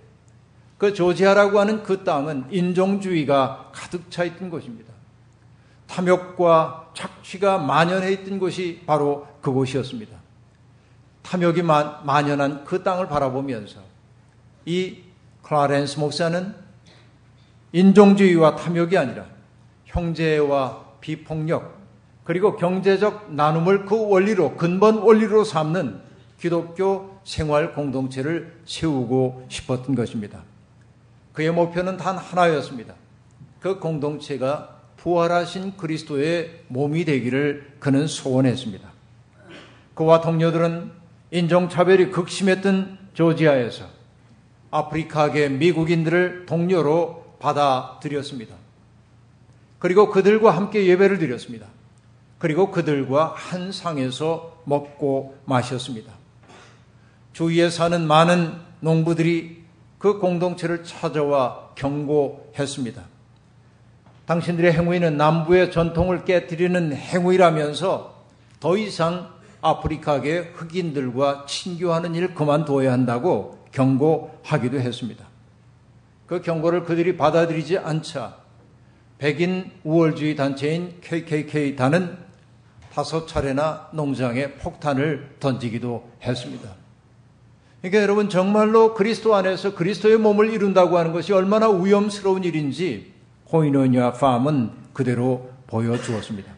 그 0.78 0.92
조지아라고 0.92 1.58
하는 1.58 1.82
그 1.82 2.04
땅은 2.04 2.46
인종주의가 2.50 3.70
가득 3.72 4.10
차 4.10 4.24
있던 4.24 4.50
곳입니다. 4.50 4.92
탐욕과 5.86 6.90
착취가 6.94 7.58
만연해 7.58 8.12
있던 8.12 8.38
곳이 8.38 8.82
바로 8.86 9.26
그곳이었습니다. 9.40 10.16
탐욕이 11.22 11.62
만연한 11.62 12.64
그 12.64 12.82
땅을 12.82 13.08
바라보면서 13.08 13.80
이 14.64 14.98
클라렌스 15.42 15.98
목사는 16.00 16.65
인종주의와 17.76 18.56
탐욕이 18.56 18.96
아니라 18.96 19.26
형제와 19.84 20.94
비폭력 21.02 21.76
그리고 22.24 22.56
경제적 22.56 23.34
나눔을 23.34 23.84
그 23.84 24.08
원리로 24.08 24.56
근본 24.56 24.96
원리로 24.96 25.44
삼는 25.44 26.00
기독교 26.40 27.20
생활 27.24 27.74
공동체를 27.74 28.60
세우고 28.64 29.44
싶었던 29.50 29.94
것입니다. 29.94 30.42
그의 31.34 31.50
목표는 31.50 31.98
단 31.98 32.16
하나였습니다. 32.16 32.94
그 33.60 33.78
공동체가 33.78 34.76
부활하신 34.96 35.76
그리스도의 35.76 36.62
몸이 36.68 37.04
되기를 37.04 37.74
그는 37.78 38.06
소원했습니다. 38.06 38.88
그와 39.94 40.22
동료들은 40.22 40.92
인종차별이 41.30 42.10
극심했던 42.10 42.98
조지아에서 43.12 43.84
아프리카계 44.70 45.50
미국인들을 45.50 46.46
동료로 46.46 47.25
받아들였습니다. 47.38 48.54
그리고 49.78 50.10
그들과 50.10 50.50
함께 50.50 50.86
예배를 50.86 51.18
드렸습니다. 51.18 51.66
그리고 52.38 52.70
그들과 52.70 53.34
한 53.36 53.72
상에서 53.72 54.62
먹고 54.64 55.36
마셨습니다. 55.44 56.12
주위에 57.32 57.70
사는 57.70 58.06
많은 58.06 58.54
농부들이 58.80 59.64
그 59.98 60.18
공동체를 60.18 60.84
찾아와 60.84 61.70
경고했습니다. 61.74 63.02
당신들의 64.26 64.72
행위는 64.72 65.16
남부의 65.16 65.70
전통을 65.70 66.24
깨뜨리는 66.24 66.92
행위라면서 66.92 68.24
더 68.60 68.76
이상 68.76 69.34
아프리카계 69.60 70.52
흑인들과 70.54 71.46
친교하는 71.46 72.14
일 72.14 72.34
그만둬야 72.34 72.92
한다고 72.92 73.66
경고하기도 73.72 74.80
했습니다. 74.80 75.25
그 76.26 76.42
경고를 76.42 76.84
그들이 76.84 77.16
받아들이지 77.16 77.78
않자 77.78 78.36
백인 79.18 79.70
우월주의 79.84 80.36
단체인 80.36 81.00
KKK단은 81.00 82.18
다섯 82.92 83.26
차례나 83.26 83.90
농장에 83.92 84.54
폭탄을 84.54 85.36
던지기도 85.38 86.10
했습니다. 86.22 86.70
그러니까 87.80 88.02
여러분 88.02 88.28
정말로 88.28 88.94
그리스도 88.94 89.34
안에서 89.34 89.74
그리스도의 89.74 90.18
몸을 90.18 90.50
이룬다고 90.52 90.98
하는 90.98 91.12
것이 91.12 91.32
얼마나 91.32 91.68
위험스러운 91.70 92.42
일인지 92.44 93.12
호이노니아 93.52 94.12
팜은 94.14 94.70
그대로 94.92 95.50
보여주었습니다. 95.66 96.52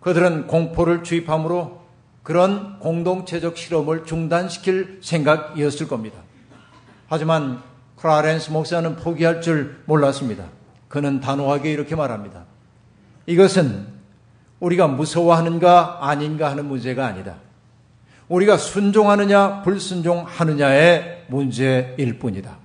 그들은 0.00 0.46
공포를 0.46 1.02
주입함으로 1.02 1.82
그런 2.22 2.78
공동체적 2.78 3.58
실험을 3.58 4.04
중단시킬 4.04 5.00
생각이었을 5.02 5.88
겁니다. 5.88 6.18
하지만 7.08 7.62
크라렌스 8.04 8.50
목사는 8.50 8.96
포기할 8.96 9.40
줄 9.40 9.80
몰랐습니다. 9.86 10.44
그는 10.88 11.22
단호하게 11.22 11.72
이렇게 11.72 11.96
말합니다. 11.96 12.44
이것은 13.24 13.86
우리가 14.60 14.88
무서워하는가 14.88 16.06
아닌가 16.06 16.50
하는 16.50 16.66
문제가 16.66 17.06
아니다. 17.06 17.36
우리가 18.28 18.58
순종하느냐 18.58 19.62
불순종하느냐의 19.62 21.24
문제일 21.28 22.18
뿐이다. 22.18 22.58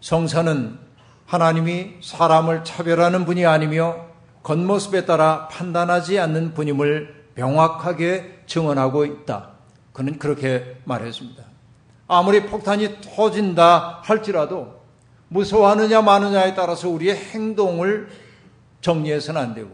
성사는 0.00 0.78
하나님이 1.26 1.96
사람을 2.02 2.64
차별하는 2.64 3.26
분이 3.26 3.44
아니며 3.44 3.96
겉모습에 4.44 5.04
따라 5.04 5.48
판단하지 5.48 6.18
않는 6.20 6.54
분임을 6.54 7.26
명확하게 7.34 8.44
증언하고 8.46 9.04
있다. 9.04 9.50
그는 9.92 10.18
그렇게 10.18 10.80
말했습니다. 10.84 11.47
아무리 12.08 12.46
폭탄이 12.46 13.02
터진다 13.02 14.00
할지라도 14.02 14.80
무서워하느냐 15.28 16.00
마느냐에 16.00 16.54
따라서 16.54 16.88
우리의 16.88 17.14
행동을 17.14 18.08
정리해서는 18.80 19.40
안 19.40 19.54
되고 19.54 19.70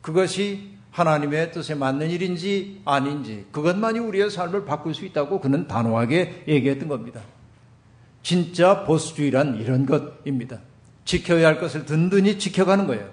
그것이 0.00 0.74
하나님의 0.92 1.50
뜻에 1.50 1.74
맞는 1.74 2.08
일인지 2.10 2.80
아닌지 2.84 3.46
그것만이 3.50 3.98
우리의 3.98 4.30
삶을 4.30 4.64
바꿀 4.64 4.94
수 4.94 5.04
있다고 5.04 5.40
그는 5.40 5.66
단호하게 5.66 6.44
얘기했던 6.46 6.88
겁니다. 6.88 7.20
진짜 8.22 8.84
보수주의란 8.84 9.56
이런 9.60 9.84
것입니다. 9.84 10.60
지켜야 11.04 11.48
할 11.48 11.58
것을 11.58 11.84
든든히 11.84 12.38
지켜가는 12.38 12.86
거예요. 12.86 13.10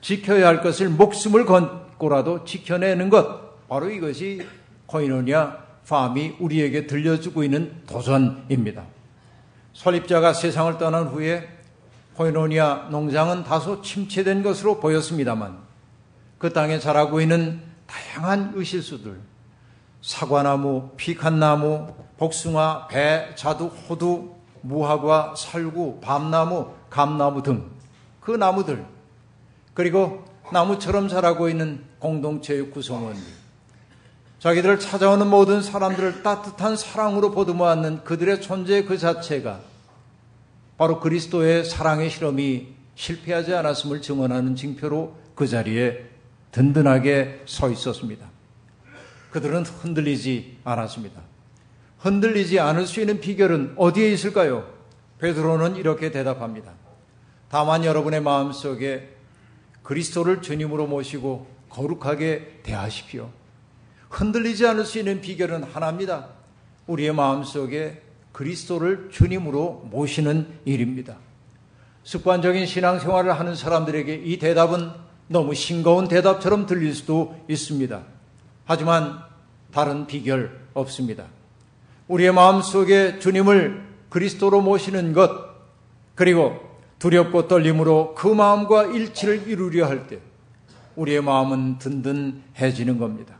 지켜야 0.00 0.48
할 0.48 0.62
것을 0.62 0.88
목숨을 0.88 1.44
건고라도 1.44 2.44
지켜내는 2.44 3.10
것 3.10 3.68
바로 3.68 3.90
이것이 3.90 4.46
코이노니아 4.86 5.69
팜이 5.88 6.36
우리에게 6.38 6.86
들려주고 6.86 7.42
있는 7.42 7.82
도전입니다. 7.86 8.84
설립자가 9.72 10.32
세상을 10.32 10.78
떠난 10.78 11.08
후에 11.08 11.48
코이노니아 12.14 12.88
농장은 12.90 13.44
다소 13.44 13.82
침체된 13.82 14.42
것으로 14.42 14.78
보였습니다만 14.80 15.58
그 16.38 16.52
땅에 16.52 16.78
자라고 16.78 17.20
있는 17.20 17.62
다양한 17.86 18.52
의실수들, 18.54 19.18
사과나무, 20.02 20.90
피칸나무, 20.96 21.94
복숭아, 22.18 22.88
배, 22.88 23.34
자두, 23.34 23.66
호두, 23.66 24.34
무화과, 24.62 25.34
살구, 25.36 26.00
밤나무, 26.00 26.72
감나무 26.90 27.42
등 27.42 27.80
그 28.20 28.36
나무들, 28.36 28.86
그리고 29.74 30.24
나무처럼 30.52 31.08
자라고 31.08 31.48
있는 31.48 31.84
공동체의 31.98 32.70
구성원들, 32.70 33.22
자기들을 34.40 34.80
찾아오는 34.80 35.26
모든 35.26 35.60
사람들을 35.60 36.22
따뜻한 36.22 36.74
사랑으로 36.74 37.30
보듬어 37.30 37.66
안는 37.66 38.04
그들의 38.04 38.40
존재 38.40 38.84
그 38.84 38.96
자체가 38.96 39.60
바로 40.78 40.98
그리스도의 40.98 41.66
사랑의 41.66 42.08
실험이 42.08 42.68
실패하지 42.94 43.54
않았음을 43.54 44.00
증언하는 44.00 44.56
징표로 44.56 45.14
그 45.34 45.46
자리에 45.46 46.06
든든하게 46.52 47.42
서 47.44 47.68
있었습니다. 47.68 48.26
그들은 49.30 49.64
흔들리지 49.64 50.60
않았습니다. 50.64 51.20
흔들리지 51.98 52.60
않을 52.60 52.86
수 52.86 53.00
있는 53.00 53.20
비결은 53.20 53.74
어디에 53.76 54.10
있을까요? 54.10 54.66
베드로는 55.18 55.76
이렇게 55.76 56.10
대답합니다. 56.10 56.72
다만 57.50 57.84
여러분의 57.84 58.22
마음속에 58.22 59.10
그리스도를 59.82 60.40
주님으로 60.40 60.86
모시고 60.86 61.46
거룩하게 61.68 62.60
대하십시오. 62.62 63.39
흔들리지 64.10 64.66
않을 64.66 64.84
수 64.84 64.98
있는 64.98 65.20
비결은 65.20 65.62
하나입니다. 65.62 66.28
우리의 66.86 67.14
마음속에 67.14 68.02
그리스도를 68.32 69.08
주님으로 69.10 69.88
모시는 69.90 70.46
일입니다. 70.64 71.16
습관적인 72.04 72.66
신앙생활을 72.66 73.38
하는 73.38 73.54
사람들에게 73.54 74.14
이 74.14 74.38
대답은 74.38 74.90
너무 75.28 75.54
싱거운 75.54 76.08
대답처럼 76.08 76.66
들릴 76.66 76.94
수도 76.94 77.40
있습니다. 77.48 78.02
하지만 78.64 79.20
다른 79.72 80.06
비결 80.06 80.60
없습니다. 80.74 81.24
우리의 82.08 82.32
마음 82.32 82.62
속에 82.62 83.20
주님을 83.20 83.88
그리스도로 84.08 84.60
모시는 84.60 85.12
것, 85.12 85.30
그리고 86.16 86.60
두렵고 86.98 87.46
떨림으로 87.46 88.14
그 88.16 88.26
마음과 88.26 88.86
일치를 88.86 89.46
이루려 89.46 89.86
할 89.86 90.08
때, 90.08 90.18
우리의 90.96 91.22
마음은 91.22 91.78
든든해지는 91.78 92.98
겁니다. 92.98 93.39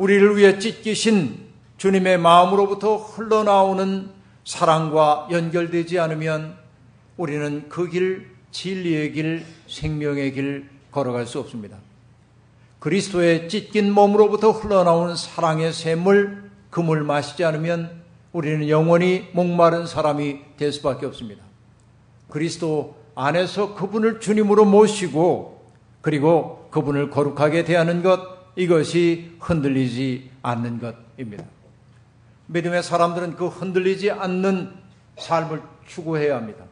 우리를 0.00 0.38
위해 0.38 0.58
찢기신 0.58 1.38
주님의 1.76 2.16
마음으로부터 2.16 2.96
흘러나오는 2.96 4.08
사랑과 4.46 5.28
연결되지 5.30 5.98
않으면 5.98 6.56
우리는 7.18 7.68
그 7.68 7.86
길, 7.86 8.30
진리의 8.50 9.12
길, 9.12 9.44
생명의 9.68 10.32
길 10.32 10.70
걸어갈 10.90 11.26
수 11.26 11.38
없습니다. 11.40 11.76
그리스도의 12.78 13.50
찢긴 13.50 13.92
몸으로부터 13.92 14.52
흘러나오는 14.52 15.14
사랑의 15.16 15.70
샘물, 15.70 16.50
그물 16.70 17.02
마시지 17.02 17.44
않으면 17.44 18.00
우리는 18.32 18.70
영원히 18.70 19.28
목마른 19.32 19.86
사람이 19.86 20.56
될 20.56 20.72
수밖에 20.72 21.04
없습니다. 21.04 21.44
그리스도 22.30 22.96
안에서 23.14 23.74
그분을 23.74 24.20
주님으로 24.20 24.64
모시고 24.64 25.62
그리고 26.00 26.68
그분을 26.70 27.10
거룩하게 27.10 27.64
대하는 27.64 28.02
것, 28.02 28.39
이것이 28.56 29.36
흔들리지 29.40 30.30
않는 30.42 30.80
것입니다. 30.80 31.44
믿음의 32.46 32.82
사람들은 32.82 33.36
그 33.36 33.46
흔들리지 33.46 34.10
않는 34.10 34.72
삶을 35.18 35.62
추구해야 35.86 36.36
합니다. 36.36 36.64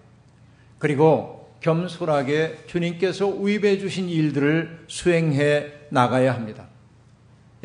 그리고 0.78 1.56
겸손하게 1.60 2.64
주님께서 2.66 3.28
위임해 3.28 3.78
주신 3.78 4.08
일들을 4.08 4.84
수행해 4.86 5.72
나가야 5.90 6.34
합니다. 6.34 6.66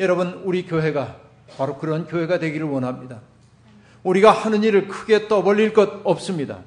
여러분, 0.00 0.42
우리 0.44 0.66
교회가 0.66 1.16
바로 1.56 1.78
그런 1.78 2.06
교회가 2.06 2.38
되기를 2.38 2.66
원합니다. 2.66 3.20
우리가 4.02 4.32
하는 4.32 4.62
일을 4.62 4.88
크게 4.88 5.28
떠벌릴 5.28 5.72
것 5.72 6.00
없습니다. 6.04 6.60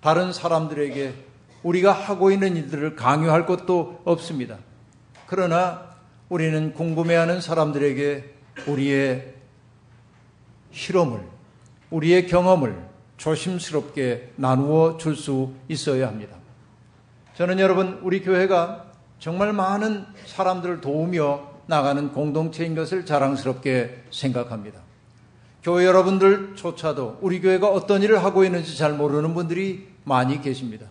다른 0.00 0.32
사람들에게 0.32 1.14
우리가 1.62 1.92
하고 1.92 2.30
있는 2.30 2.56
일들을 2.56 2.94
강요할 2.94 3.46
것도 3.46 4.02
없습니다. 4.04 4.58
그러나 5.26 5.87
우리는 6.28 6.74
궁금해하는 6.74 7.40
사람들에게 7.40 8.34
우리의 8.66 9.34
실험을, 10.72 11.20
우리의 11.90 12.26
경험을 12.26 12.86
조심스럽게 13.16 14.32
나누어 14.36 14.96
줄 14.98 15.16
수 15.16 15.52
있어야 15.68 16.06
합니다. 16.08 16.36
저는 17.34 17.58
여러분, 17.58 18.00
우리 18.02 18.20
교회가 18.22 18.92
정말 19.18 19.52
많은 19.52 20.04
사람들을 20.26 20.80
도우며 20.80 21.48
나가는 21.66 22.12
공동체인 22.12 22.74
것을 22.74 23.06
자랑스럽게 23.06 24.04
생각합니다. 24.10 24.80
교회 25.62 25.86
여러분들조차도 25.86 27.18
우리 27.20 27.40
교회가 27.40 27.68
어떤 27.68 28.02
일을 28.02 28.22
하고 28.22 28.44
있는지 28.44 28.76
잘 28.76 28.92
모르는 28.92 29.34
분들이 29.34 29.88
많이 30.04 30.40
계십니다. 30.40 30.86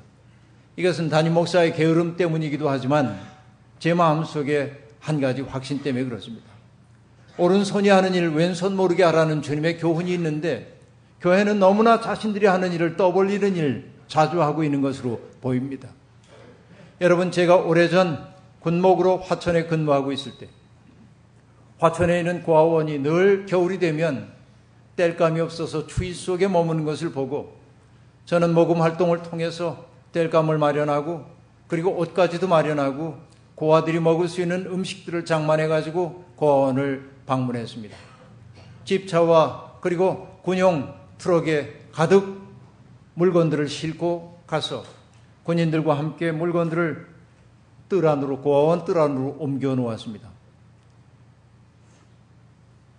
이것은 0.76 1.10
담임 1.10 1.34
목사의 1.34 1.74
게으름 1.74 2.18
때문이기도 2.18 2.70
하지만 2.70 3.20
제 3.80 3.94
마음속에 3.94 4.87
한 5.00 5.22
가지 5.22 5.42
확신 5.42 5.82
때문에 5.82 6.06
그렇습니다. 6.06 6.46
오른손이 7.38 7.90
하는 7.90 8.14
일 8.16 8.30
왼손 8.30 8.76
모르게 8.76 9.04
하라는 9.04 9.42
주님의 9.42 9.78
교훈이 9.78 10.12
있는데 10.14 10.80
교회는 11.22 11.60
너무나 11.60 12.02
자신들이 12.02 12.46
하는 12.48 12.72
일을 12.74 12.98
떠벌리는 12.98 13.56
일 13.56 13.92
자주 14.08 14.42
하고 14.42 14.64
있는 14.64 14.82
것으로 14.82 15.20
보입니다. 15.42 15.90
여러분 17.00 17.32
제가 17.32 17.58
오래전 17.58 18.28
군목으로 18.60 19.18
화천에 19.18 19.66
근무하고 19.66 20.12
있을 20.12 20.38
때 20.40 20.48
화천에 21.80 22.20
있는 22.20 22.42
고아원이 22.42 23.00
늘 23.00 23.46
겨울이 23.46 23.78
되면 23.78 24.30
땔감이 24.96 25.40
없어서 25.40 25.86
추위 25.86 26.14
속에 26.14 26.48
머무는 26.48 26.84
것을 26.86 27.12
보고 27.12 27.56
저는 28.26 28.54
모금 28.54 28.82
활동을 28.82 29.22
통해서 29.22 29.86
땔감을 30.12 30.58
마련하고 30.58 31.26
그리고 31.68 31.92
옷까지도 31.98 32.48
마련하고 32.48 33.27
고아들이 33.58 34.00
먹을 34.00 34.28
수 34.28 34.40
있는 34.40 34.68
음식들을 34.68 35.26
장만해 35.26 35.68
가지고 35.68 36.24
고아원을 36.36 37.10
방문했습니다. 37.26 37.98
집차와 38.86 39.80
그리고 39.82 40.40
군용 40.44 40.94
트럭에 41.18 41.74
가득 41.92 42.40
물건들을 43.16 43.68
싣고 43.68 44.44
가서 44.46 44.84
군인들과 45.42 45.98
함께 45.98 46.32
물건들을 46.32 47.08
뜰 47.90 48.08
안으로 48.08 48.42
고아원 48.42 48.86
뜰 48.86 49.00
안으로 49.00 49.38
옮겨 49.40 49.74
놓았습니다. 49.74 50.30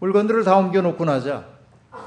물건들을 0.01 0.43
다 0.43 0.57
옮겨 0.57 0.83
놓고 0.83 1.05
나자 1.05 1.47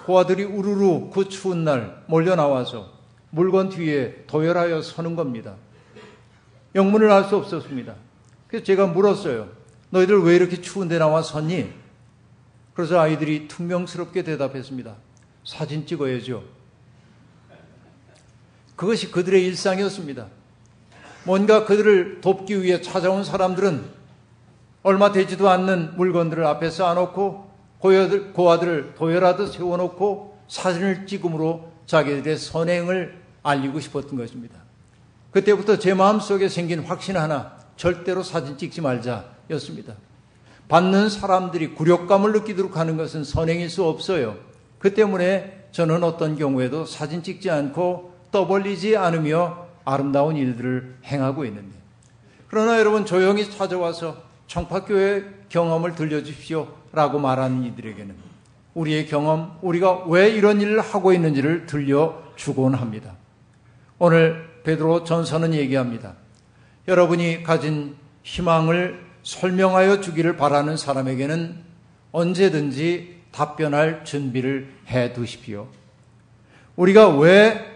고아들이 0.06 0.44
우르르 0.44 1.10
그 1.10 1.30
추운 1.30 1.64
날 1.64 2.04
몰려 2.08 2.36
나와서 2.36 2.92
물건 3.30 3.70
뒤에 3.70 4.26
도열하여 4.28 4.82
서는 4.82 5.16
겁니다. 5.16 5.56
영문을 6.76 7.10
알 7.10 7.24
수 7.24 7.38
없었습니다. 7.38 8.11
그래서 8.52 8.66
제가 8.66 8.88
물었어요. 8.88 9.48
너희들 9.92 10.24
왜 10.24 10.36
이렇게 10.36 10.60
추운데 10.62 10.98
나와 10.98 11.22
섰니? 11.22 11.72
그래서 12.74 13.00
아이들이 13.00 13.48
퉁명스럽게 13.48 14.24
대답했습니다. 14.24 14.94
사진 15.46 15.88
찍어야죠. 15.88 16.44
그것이 18.76 19.10
그들의 19.10 19.46
일상이었습니다. 19.46 20.28
뭔가 21.24 21.66
그들을 21.66 22.20
돕기 22.20 22.62
위해 22.62 22.82
찾아온 22.82 23.24
사람들은 23.24 23.86
얼마 24.84 25.14
되지도 25.14 25.50
않는 25.50 25.96
물건들을 25.96 26.46
앞에 26.46 26.70
쌓아놓고 26.72 27.52
고아들, 27.80 28.34
고아들을 28.34 28.96
도열하듯 28.96 29.54
세워놓고 29.54 30.40
사진을 30.50 31.06
찍음으로 31.06 31.72
자기들의 31.86 32.38
선행을 32.38 33.22
알리고 33.44 33.80
싶었던 33.80 34.18
것입니다. 34.18 34.60
그때부터 35.32 35.80
제 35.80 35.94
마음속에 35.94 36.50
생긴 36.50 36.82
확신 36.82 37.16
하나, 37.16 37.61
절대로 37.76 38.24
사진 38.24 38.58
찍지 38.58 38.82
말자였습니다. 38.82 39.94
받는 40.68 41.10
사람들이 41.10 41.76
굴욕감을 41.76 42.32
느끼도록 42.32 42.78
하는 42.78 42.96
것은 42.98 43.24
선행일 43.24 43.70
수 43.70 43.84
없어요. 43.84 44.38
그 44.80 44.94
때문에 44.94 45.68
저는 45.72 46.04
어떤 46.04 46.38
경우에도 46.38 46.86
사진 46.86 47.24
찍지 47.24 47.50
않고 47.50 48.14
떠벌리지 48.32 48.96
않으며 48.98 49.68
아름다운 49.84 50.38
일들을 50.38 50.98
행하고 51.06 51.46
있는데. 51.46 51.76
그러나 52.48 52.80
여러분 52.80 53.06
조용히 53.06 53.50
찾아와서 53.50 54.24
청파교회 54.48 55.26
경험을 55.50 55.96
들려주십시오 55.96 56.68
라고 56.94 57.20
말하는 57.20 57.64
이들에게는 57.64 58.16
우리의 58.74 59.08
경험, 59.08 59.58
우리가 59.62 60.06
왜 60.08 60.30
이런 60.30 60.62
일을 60.62 60.80
하고 60.80 61.14
있는지를 61.14 61.66
들려주곤 61.66 62.76
합니다. 62.76 63.16
오늘 64.00 64.50
베드로 64.64 65.04
전서는 65.04 65.54
얘기합니다. 65.54 66.16
여러분이 66.88 67.44
가진 67.44 67.96
희망을 68.24 69.00
설명하여 69.24 70.02
주기를 70.02 70.38
바라는 70.38 70.78
사람에게는 70.78 71.56
언제든지 72.12 73.22
답변할 73.32 74.04
준비를 74.04 74.72
해 74.88 75.14
두십시오. 75.14 75.68
우리가 76.76 77.18
왜 77.18 77.68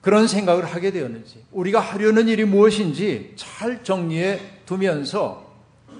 그런 0.00 0.26
생각을 0.26 0.64
하게 0.64 0.90
되었는지, 0.90 1.44
우리가 1.52 1.80
하려는 1.80 2.28
일이 2.28 2.44
무엇인지 2.44 3.34
잘 3.36 3.84
정리해 3.84 4.40
두면서 4.66 5.52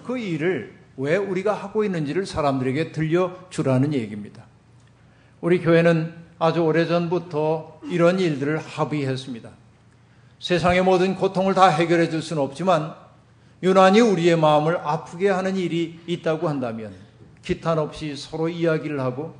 그 0.04 0.18
일을 0.18 0.74
왜 0.96 1.16
우리가 1.16 1.52
하고 1.52 1.84
있는지를 1.84 2.26
사람들에게 2.26 2.92
들려주라는 2.92 3.94
얘기입니다. 3.94 4.44
우리 5.40 5.60
교회는 5.60 6.14
아주 6.38 6.60
오래전부터 6.60 7.80
이런 7.84 8.18
일들을 8.18 8.58
합의했습니다. 8.58 9.50
세상의 10.42 10.82
모든 10.82 11.14
고통을 11.14 11.54
다 11.54 11.68
해결해 11.68 12.10
줄 12.10 12.20
수는 12.20 12.42
없지만 12.42 12.94
유난히 13.62 14.00
우리의 14.00 14.36
마음을 14.36 14.76
아프게 14.76 15.28
하는 15.28 15.56
일이 15.56 16.00
있다고 16.08 16.48
한다면 16.48 16.92
기탄 17.44 17.78
없이 17.78 18.16
서로 18.16 18.48
이야기를 18.48 18.98
하고 18.98 19.36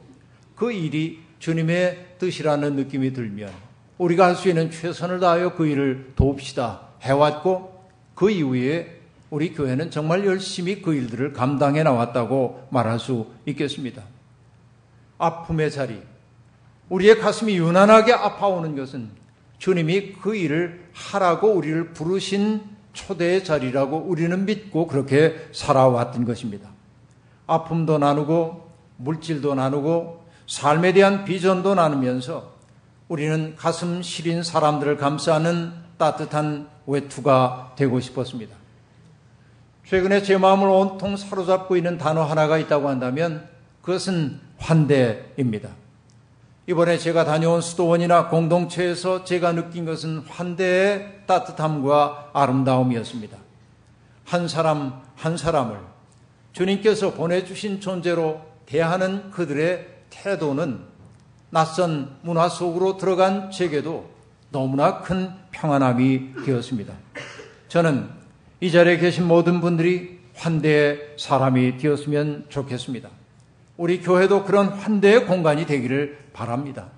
그 0.55 0.71
일이 0.71 1.19
주님의 1.41 2.19
뜻이라는 2.21 2.77
느낌이 2.77 3.13
들면 3.13 3.51
우리가 3.99 4.27
할 4.27 4.37
수 4.37 4.49
있는 4.49 4.71
최선을 4.71 5.19
다하여 5.19 5.55
그 5.57 5.67
일을 5.67 6.13
돕시다 6.15 6.83
해왔고 7.03 7.85
그 8.15 8.31
이후에 8.31 9.01
우리 9.29 9.53
교회는 9.55 9.91
정말 9.91 10.25
열심히 10.25 10.83
그 10.83 10.95
일들을 10.95 11.33
감당해 11.33 11.83
나왔다고 11.83 12.69
말할 12.71 13.01
수 13.01 13.27
있겠습니다. 13.47 14.05
아픔의 15.19 15.73
자리, 15.73 16.01
우리의 16.91 17.19
가슴이 17.19 17.57
유난하게 17.57 18.13
아파오는 18.13 18.77
것은 18.77 19.22
주님이 19.63 20.15
그 20.15 20.35
일을 20.35 20.89
하라고 20.93 21.53
우리를 21.53 21.93
부르신 21.93 22.63
초대의 22.95 23.45
자리라고 23.45 23.97
우리는 23.97 24.45
믿고 24.45 24.89
그렇게 24.89 25.37
살아왔던 25.53 26.25
것입니다. 26.25 26.69
아픔도 27.47 27.99
나누고 27.99 28.73
물질도 28.97 29.55
나누고 29.55 30.25
삶에 30.49 30.93
대한 30.95 31.25
비전도 31.25 31.77
나누면서 31.77 32.55
우리는 33.07 33.55
가슴 33.55 34.03
시린 34.03 34.43
사람들을 34.43 34.97
감싸는 34.97 35.73
따뜻한 35.97 36.69
외투가 36.89 37.75
되고 37.77 38.01
싶었습니다. 38.01 38.57
최근에 39.87 40.25
제 40.25 40.39
마음을 40.39 40.67
온통 40.67 41.17
사로잡고 41.17 41.77
있는 41.77 41.99
단어 41.99 42.25
하나가 42.25 42.59
있다고 42.59 42.89
한다면 42.89 43.49
그것은 43.81 44.41
환대입니다. 44.59 45.82
이번에 46.69 46.97
제가 46.97 47.25
다녀온 47.25 47.61
수도원이나 47.61 48.29
공동체에서 48.29 49.25
제가 49.25 49.53
느낀 49.53 49.85
것은 49.85 50.19
환대의 50.29 51.23
따뜻함과 51.27 52.31
아름다움이었습니다. 52.33 53.37
한 54.25 54.47
사람 54.47 55.03
한 55.17 55.37
사람을 55.37 55.79
주님께서 56.53 57.15
보내주신 57.15 57.81
존재로 57.81 58.41
대하는 58.67 59.31
그들의 59.33 59.89
태도는 60.11 60.81
낯선 61.51 62.17
문화 62.23 62.49
속으로 62.49 62.97
들어간 62.97 63.51
제게도 63.51 64.09
너무나 64.51 65.01
큰 65.01 65.33
평안함이 65.51 66.45
되었습니다. 66.45 66.95
저는 67.69 68.09
이 68.61 68.71
자리에 68.71 68.99
계신 68.99 69.27
모든 69.27 69.61
분들이 69.61 70.21
환대의 70.37 71.15
사람이 71.19 71.79
되었으면 71.79 72.47
좋겠습니다. 72.49 73.09
우리 73.77 74.01
교회도 74.01 74.45
그런 74.45 74.69
환대의 74.69 75.27
공간이 75.27 75.67
되기를 75.67 76.19
바랍니다. 76.33 76.89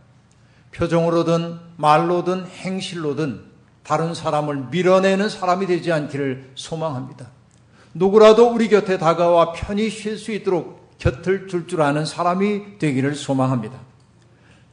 표정으로든 0.72 1.58
말로든 1.76 2.46
행실로든 2.46 3.42
다른 3.82 4.14
사람을 4.14 4.68
밀어내는 4.70 5.28
사람이 5.28 5.66
되지 5.66 5.92
않기를 5.92 6.50
소망합니다. 6.54 7.26
누구라도 7.92 8.50
우리 8.50 8.68
곁에 8.68 8.98
다가와 8.98 9.52
편히 9.52 9.88
쉴 9.88 10.18
수 10.18 10.32
있도록 10.32 10.98
곁을 10.98 11.48
줄줄 11.48 11.82
아는 11.82 12.04
사람이 12.04 12.78
되기를 12.78 13.14
소망합니다. 13.14 13.78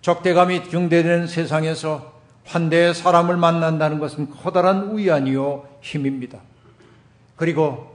적대감이 0.01 0.63
경대되는 0.63 1.27
세상에서 1.27 2.19
환대의 2.45 2.95
사람을 2.95 3.37
만난다는 3.37 3.99
것은 3.99 4.31
커다란 4.31 4.89
우연이요 4.91 5.67
힘입니다. 5.81 6.39
그리고 7.35 7.90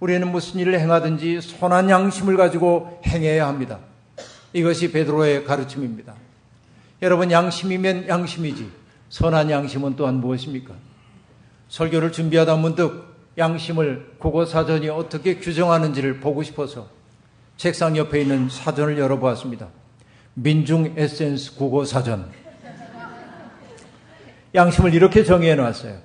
우리는 0.00 0.30
무슨 0.30 0.60
일을 0.60 0.78
행하든지 0.80 1.40
선한 1.40 1.88
양심을 1.88 2.36
가지고 2.36 3.00
행해야 3.06 3.46
합니다. 3.46 3.78
이것이 4.52 4.92
베드로의 4.92 5.44
가르침입니다. 5.44 6.14
여러분 7.02 7.30
양심이면 7.30 8.08
양심이지 8.08 8.70
선한 9.08 9.50
양심은 9.50 9.96
또한 9.96 10.16
무엇입니까? 10.16 10.74
설교를 11.68 12.12
준비하다 12.12 12.56
문득 12.56 13.14
양심을 13.36 14.16
국어 14.18 14.46
사전이 14.46 14.88
어떻게 14.88 15.36
규정하는지를 15.36 16.20
보고 16.20 16.42
싶어서 16.42 16.88
책상 17.56 17.96
옆에 17.96 18.20
있는 18.20 18.48
사전을 18.48 18.98
열어보았습니다. 18.98 19.68
민중 20.34 20.94
에센스 20.96 21.54
국어 21.56 21.84
사전. 21.84 22.30
양심을 24.54 24.94
이렇게 24.94 25.24
정의해 25.24 25.54
놨어요. 25.56 25.98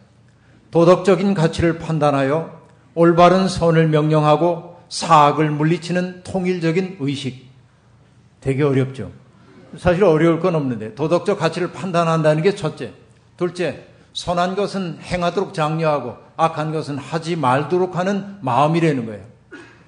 도덕적인 0.72 1.34
가치를 1.34 1.80
판단하여 1.80 2.59
올바른 2.96 3.48
선을 3.48 3.88
명령하고 3.88 4.78
사악을 4.90 5.50
물리치는 5.52 6.24
통일적인 6.24 6.98
의식. 7.00 7.48
되게 8.42 8.64
어렵죠. 8.64 9.12
사실 9.78 10.04
어려울 10.04 10.40
건 10.40 10.56
없는데 10.56 10.96
도덕적 10.96 11.40
가치를 11.40 11.72
판단한다는 11.72 12.42
게 12.42 12.56
첫째. 12.56 12.94
둘째, 13.38 13.86
선한 14.14 14.56
것은 14.56 15.00
행하도록 15.02 15.54
장려하고 15.54 16.18
악한 16.36 16.72
것은 16.72 16.98
하지 16.98 17.36
말도록 17.36 17.96
하는 17.96 18.38
마음이라는 18.42 19.06
거예요. 19.06 19.24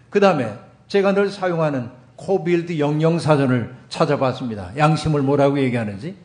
그 0.10 0.20
다음에 0.20 0.54
제가 0.88 1.14
늘 1.14 1.30
사용하는 1.30 1.90
코빌드 2.18 2.78
영영사전을 2.78 3.74
찾아봤습니다. 3.90 4.74
양심을 4.78 5.22
뭐라고 5.22 5.60
얘기하는지. 5.60 6.16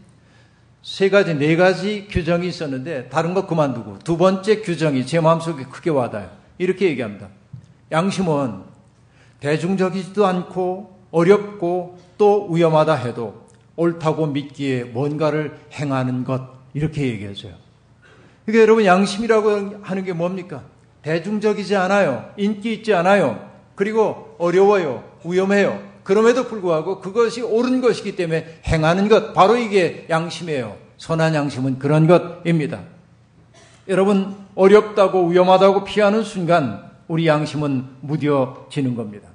세 0.83 1.09
가지, 1.09 1.35
네 1.35 1.57
가지 1.57 2.07
규정이 2.09 2.47
있었는데 2.47 3.09
다른 3.09 3.35
거 3.35 3.47
그만두고 3.47 3.99
두 4.01 4.17
번째 4.17 4.61
규정이 4.61 5.07
제 5.07 5.21
마음속에 5.21 5.65
크게 5.65 5.91
와닿아요. 5.91 6.29
이렇게 6.59 6.87
얘기합니다. 6.87 7.29
양심은 7.93 8.63
대중적이지도 9.41 10.27
않고 10.27 10.97
어렵고 11.11 11.99
또 12.19 12.49
위험하다 12.51 12.95
해도 12.95 13.47
옳다고 13.77 14.27
믿기에 14.27 14.85
뭔가를 14.85 15.59
행하는 15.73 16.25
것 16.25 16.43
이렇게 16.75 17.07
얘기해줘요. 17.09 17.55
그러니까 18.45 18.63
여러분 18.63 18.85
양심이라고 18.85 19.81
하는 19.83 20.05
게 20.05 20.13
뭡니까? 20.13 20.63
대중적이지 21.03 21.77
않아요. 21.77 22.31
인기 22.37 22.73
있지 22.75 22.95
않아요. 22.95 23.51
그리고 23.75 24.35
어려워요. 24.39 25.05
위험해요. 25.25 25.81
그럼에도 26.03 26.45
불구하고 26.45 27.01
그것이 27.01 27.43
옳은 27.43 27.81
것이기 27.81 28.17
때문에 28.17 28.61
행하는 28.67 29.09
것 29.09 29.35
바로 29.35 29.57
이게 29.57 30.07
양심이에요. 30.09 30.77
선한 30.99 31.35
양심은 31.35 31.79
그런 31.79 32.07
것입니다. 32.07 32.81
여러분 33.89 34.35
어렵다고 34.55 35.29
위험하다고 35.29 35.85
피하는 35.85 36.23
순간 36.23 36.91
우리 37.09 37.27
양심은 37.27 37.87
무뎌지는 38.01 38.97
겁니다. 38.97 39.29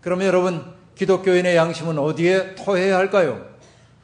그러면 0.00 0.26
여러분 0.26 0.64
기독교인의 0.94 1.56
양심은 1.56 1.98
어디에 1.98 2.54
토해야 2.54 2.96
할까요? 2.96 3.44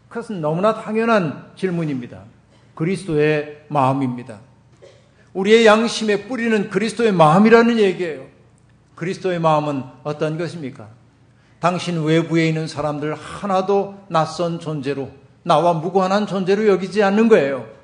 그것은 0.09 0.41
너무나 0.41 0.75
당연한 0.75 1.51
질문입니다. 1.57 2.23
그리스도의 2.75 3.65
마음입니다. 3.69 4.41
우리의 5.33 5.67
양심의 5.67 6.29
뿌리는 6.29 6.71
그리스도의 6.71 7.13
마음이라는 7.13 7.79
얘기예요. 7.79 8.27
그리스도의 8.95 9.39
마음은 9.39 9.83
어떤 10.05 10.39
것입니까? 10.39 10.89
당신 11.61 12.03
외부에 12.03 12.49
있는 12.49 12.67
사람들 12.67 13.15
하나도 13.15 13.95
낯선 14.09 14.61
존재로 14.61 15.11
나와 15.43 15.75
무관한 15.75 16.27
존재로 16.27 16.67
여기지 16.67 17.03
않는 17.03 17.29
거예요. 17.29 17.76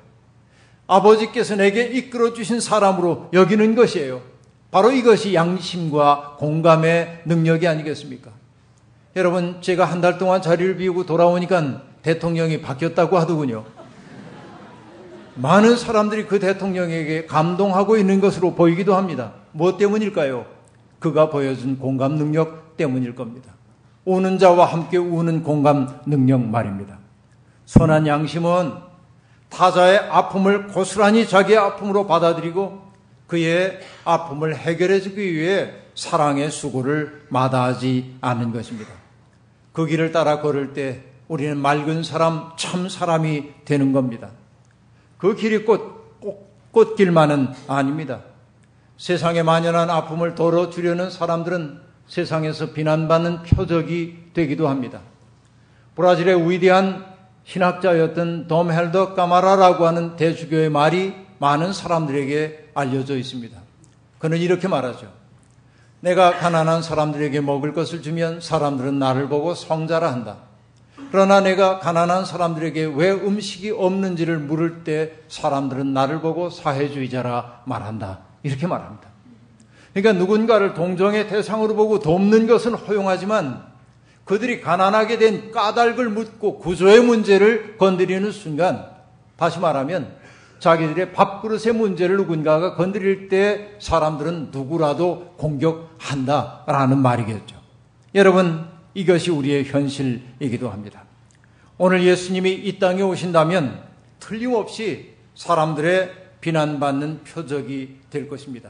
아버지께서 0.93 1.55
내게 1.55 1.83
이끌어 1.83 2.33
주신 2.33 2.59
사람으로 2.59 3.29
여기는 3.33 3.73
것이에요. 3.75 4.21
바로 4.69 4.91
이것이 4.91 5.33
양심과 5.33 6.35
공감의 6.37 7.23
능력이 7.25 7.67
아니겠습니까? 7.67 8.31
여러분, 9.15 9.61
제가 9.61 9.85
한 9.85 10.01
달 10.01 10.17
동안 10.17 10.41
자리를 10.41 10.77
비우고 10.77 11.05
돌아오니까 11.05 11.81
대통령이 12.01 12.61
바뀌었다고 12.61 13.17
하더군요. 13.17 13.63
많은 15.35 15.77
사람들이 15.77 16.27
그 16.27 16.39
대통령에게 16.39 17.25
감동하고 17.25 17.97
있는 17.97 18.21
것으로 18.21 18.53
보이기도 18.53 18.95
합니다. 18.95 19.33
무엇 19.51 19.77
때문일까요? 19.77 20.45
그가 20.99 21.29
보여준 21.29 21.79
공감 21.79 22.15
능력 22.15 22.77
때문일 22.77 23.15
겁니다. 23.15 23.51
우는 24.05 24.37
자와 24.37 24.65
함께 24.65 24.97
우는 24.97 25.43
공감 25.43 26.01
능력 26.05 26.41
말입니다. 26.41 26.99
선한 27.65 28.05
양심은 28.05 28.92
타자의 29.53 29.99
아픔을 29.99 30.67
고스란히 30.67 31.27
자기의 31.27 31.59
아픔으로 31.59 32.07
받아들이고 32.07 32.81
그의 33.27 33.79
아픔을 34.03 34.55
해결해 34.55 34.99
주기 34.99 35.33
위해 35.33 35.71
사랑의 35.95 36.49
수고를 36.49 37.25
마다하지 37.29 38.15
않는 38.19 38.51
것입니다. 38.51 38.91
그 39.71 39.85
길을 39.85 40.11
따라 40.11 40.41
걸을 40.41 40.73
때 40.73 41.03
우리는 41.27 41.57
맑은 41.57 42.03
사람, 42.03 42.51
참 42.57 42.89
사람이 42.89 43.65
되는 43.65 43.93
겁니다. 43.93 44.29
그 45.17 45.35
길이 45.35 45.63
꽃, 45.63 46.19
꽃, 46.19 46.71
꽃길만은 46.71 47.49
아닙니다. 47.67 48.21
세상에 48.97 49.43
만연한 49.43 49.89
아픔을 49.89 50.35
덜어주려는 50.35 51.09
사람들은 51.09 51.79
세상에서 52.07 52.73
비난받는 52.73 53.43
표적이 53.43 54.31
되기도 54.33 54.67
합니다. 54.67 55.01
브라질의 55.95 56.49
위대한 56.49 57.12
신학자였던 57.45 58.47
돔 58.47 58.71
헬더 58.71 59.13
까마라라고 59.15 59.85
하는 59.85 60.15
대주교의 60.15 60.69
말이 60.69 61.13
많은 61.39 61.73
사람들에게 61.73 62.71
알려져 62.73 63.17
있습니다. 63.17 63.57
그는 64.19 64.37
이렇게 64.37 64.67
말하죠. 64.67 65.11
내가 65.99 66.37
가난한 66.37 66.81
사람들에게 66.81 67.41
먹을 67.41 67.73
것을 67.73 68.01
주면 68.01 68.41
사람들은 68.41 68.99
나를 68.99 69.29
보고 69.29 69.53
성자라 69.53 70.11
한다. 70.11 70.37
그러나 71.11 71.41
내가 71.41 71.79
가난한 71.79 72.25
사람들에게 72.25 72.93
왜 72.95 73.11
음식이 73.11 73.71
없는지를 73.71 74.39
물을 74.39 74.83
때 74.83 75.13
사람들은 75.27 75.93
나를 75.93 76.21
보고 76.21 76.49
사회주의자라 76.49 77.63
말한다. 77.65 78.19
이렇게 78.41 78.67
말합니다. 78.67 79.09
그러니까 79.93 80.19
누군가를 80.19 80.73
동정의 80.73 81.27
대상으로 81.27 81.75
보고 81.75 81.99
돕는 81.99 82.47
것은 82.47 82.73
허용하지만 82.73 83.72
그들이 84.25 84.61
가난하게 84.61 85.17
된 85.17 85.51
까닭을 85.51 86.09
묻고 86.09 86.59
구조의 86.59 87.01
문제를 87.01 87.77
건드리는 87.77 88.31
순간 88.31 88.85
다시 89.35 89.59
말하면 89.59 90.15
자기들의 90.59 91.11
밥그릇의 91.11 91.73
문제를 91.73 92.15
누군가가 92.17 92.75
건드릴 92.75 93.27
때 93.27 93.75
사람들은 93.79 94.49
누구라도 94.51 95.33
공격한다라는 95.37 96.99
말이겠죠. 96.99 97.57
여러분 98.15 98.65
이것이 98.93 99.29
우리의 99.29 99.65
현실이기도 99.65 100.69
합니다. 100.69 101.03
오늘 101.77 102.03
예수님이 102.03 102.53
이 102.53 102.79
땅에 102.79 103.01
오신다면 103.01 103.81
틀림없이 104.21 105.15
사람들의 105.35 106.11
비난받는 106.39 107.23
표적이 107.25 107.97
될 108.09 108.29
것입니다. 108.29 108.69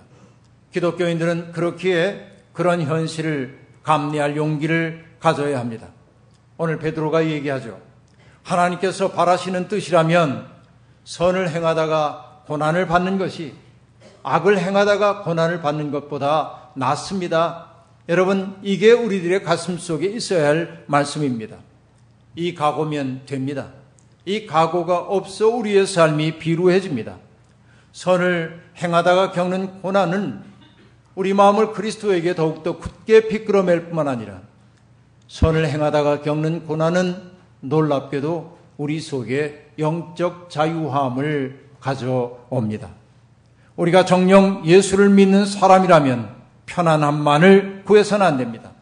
기독교인들은 0.71 1.51
그렇기에 1.51 2.27
그런 2.53 2.81
현실을 2.81 3.59
감내할 3.83 4.35
용기를 4.35 5.12
가져야 5.23 5.57
합니다. 5.57 5.87
오늘 6.57 6.79
베드로가 6.79 7.27
얘기하죠. 7.27 7.79
하나님께서 8.43 9.11
바라시는 9.11 9.69
뜻이라면 9.69 10.47
선을 11.05 11.49
행하다가 11.49 12.41
고난을 12.45 12.87
받는 12.87 13.17
것이 13.17 13.53
악을 14.21 14.59
행하다가 14.59 15.23
고난을 15.23 15.61
받는 15.61 15.91
것보다 15.91 16.71
낫습니다. 16.75 17.69
여러분, 18.09 18.57
이게 18.63 18.91
우리들의 18.91 19.43
가슴 19.43 19.77
속에 19.77 20.07
있어야 20.07 20.49
할 20.49 20.83
말씀입니다. 20.87 21.55
이 22.35 22.53
각오면 22.53 23.21
됩니다. 23.25 23.69
이 24.25 24.45
각오가 24.45 24.99
없어 24.99 25.47
우리의 25.47 25.87
삶이 25.87 26.37
비루해집니다. 26.37 27.15
선을 27.93 28.61
행하다가 28.75 29.31
겪는 29.31 29.81
고난은 29.81 30.43
우리 31.15 31.33
마음을 31.33 31.71
그리스도에게 31.71 32.35
더욱더 32.35 32.77
굳게 32.77 33.29
비끄러맬 33.29 33.85
뿐만 33.85 34.09
아니라 34.09 34.41
선을 35.33 35.67
행하다가 35.67 36.21
겪는 36.21 36.67
고난은 36.67 37.15
놀랍게도 37.61 38.55
우리 38.77 38.99
속에 38.99 39.71
영적 39.79 40.51
자유함을 40.51 41.69
가져옵니다. 41.79 42.89
우리가 43.75 44.05
정령 44.05 44.61
예수를 44.63 45.09
믿는 45.09 45.47
사람이라면 45.47 46.35
편안함만을 46.67 47.81
구해서는 47.83 48.23
안 48.23 48.37
됩니다. 48.37 48.73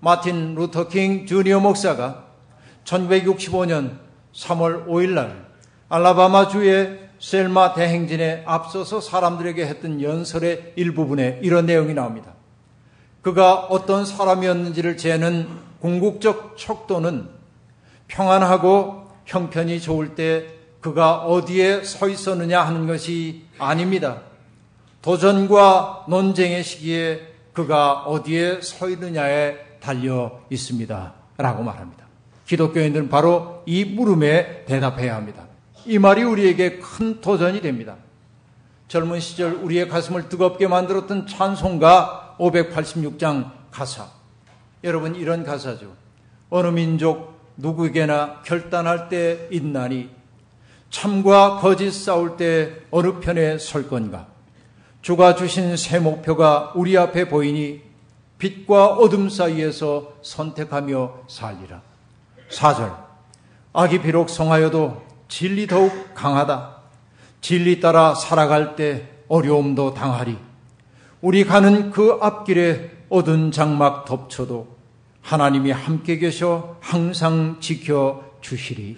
마틴 0.00 0.54
루터킹 0.56 1.24
주니어 1.24 1.60
목사가 1.60 2.26
1965년 2.84 3.92
3월 4.34 4.86
5일 4.86 5.12
날 5.14 5.46
알라바마 5.88 6.48
주의 6.48 6.98
셀마 7.18 7.72
대행진에 7.72 8.42
앞서서 8.44 9.00
사람들에게 9.00 9.64
했던 9.64 10.02
연설의 10.02 10.74
일부분에 10.76 11.40
이런 11.42 11.64
내용이 11.64 11.94
나옵니다. 11.94 12.34
그가 13.22 13.54
어떤 13.54 14.04
사람이었는지를 14.04 14.96
재는 14.96 15.48
궁극적 15.80 16.56
척도는 16.58 17.28
평안하고 18.08 19.08
형편이 19.24 19.80
좋을 19.80 20.14
때 20.14 20.46
그가 20.80 21.18
어디에 21.18 21.84
서 21.84 22.08
있었느냐 22.08 22.60
하는 22.60 22.86
것이 22.86 23.44
아닙니다. 23.58 24.22
도전과 25.00 26.06
논쟁의 26.08 26.64
시기에 26.64 27.20
그가 27.52 28.02
어디에 28.02 28.60
서 28.60 28.88
있느냐에 28.88 29.56
달려 29.80 30.40
있습니다. 30.50 31.12
라고 31.38 31.62
말합니다. 31.62 32.04
기독교인들은 32.46 33.08
바로 33.08 33.62
이 33.66 33.84
물음에 33.84 34.64
대답해야 34.64 35.14
합니다. 35.14 35.46
이 35.86 35.98
말이 35.98 36.22
우리에게 36.22 36.78
큰 36.78 37.20
도전이 37.20 37.60
됩니다. 37.60 37.96
젊은 38.88 39.20
시절 39.20 39.54
우리의 39.54 39.88
가슴을 39.88 40.28
뜨겁게 40.28 40.66
만들었던 40.66 41.26
찬송가 41.26 42.21
586장 42.42 43.52
가사. 43.70 44.08
여러분 44.82 45.14
이런 45.14 45.44
가사죠. 45.44 45.92
어느 46.50 46.68
민족 46.68 47.40
누구에게나 47.56 48.42
결단할 48.42 49.08
때 49.08 49.48
있나니 49.50 50.10
참과 50.90 51.58
거짓 51.60 51.92
싸울 51.92 52.36
때 52.36 52.72
어느 52.90 53.20
편에 53.20 53.58
설 53.58 53.88
건가? 53.88 54.26
주가 55.00 55.34
주신 55.34 55.76
새 55.76 55.98
목표가 55.98 56.72
우리 56.74 56.98
앞에 56.98 57.28
보이니 57.28 57.80
빛과 58.38 58.94
어둠 58.94 59.28
사이에서 59.28 60.14
선택하며 60.22 61.22
살리라. 61.28 61.80
4절. 62.50 62.96
악이 63.72 64.02
비록 64.02 64.28
성하여도 64.28 65.02
진리 65.28 65.66
더욱 65.66 65.92
강하다. 66.14 66.76
진리 67.40 67.80
따라 67.80 68.14
살아갈 68.14 68.76
때 68.76 69.08
어려움도 69.28 69.94
당하리. 69.94 70.36
우리 71.22 71.44
가는 71.44 71.92
그 71.92 72.18
앞길에 72.20 72.90
어두운 73.08 73.52
장막 73.52 74.04
덮쳐도 74.06 74.76
하나님이 75.20 75.70
함께 75.70 76.18
계셔 76.18 76.76
항상 76.80 77.58
지켜 77.60 78.24
주시리. 78.40 78.96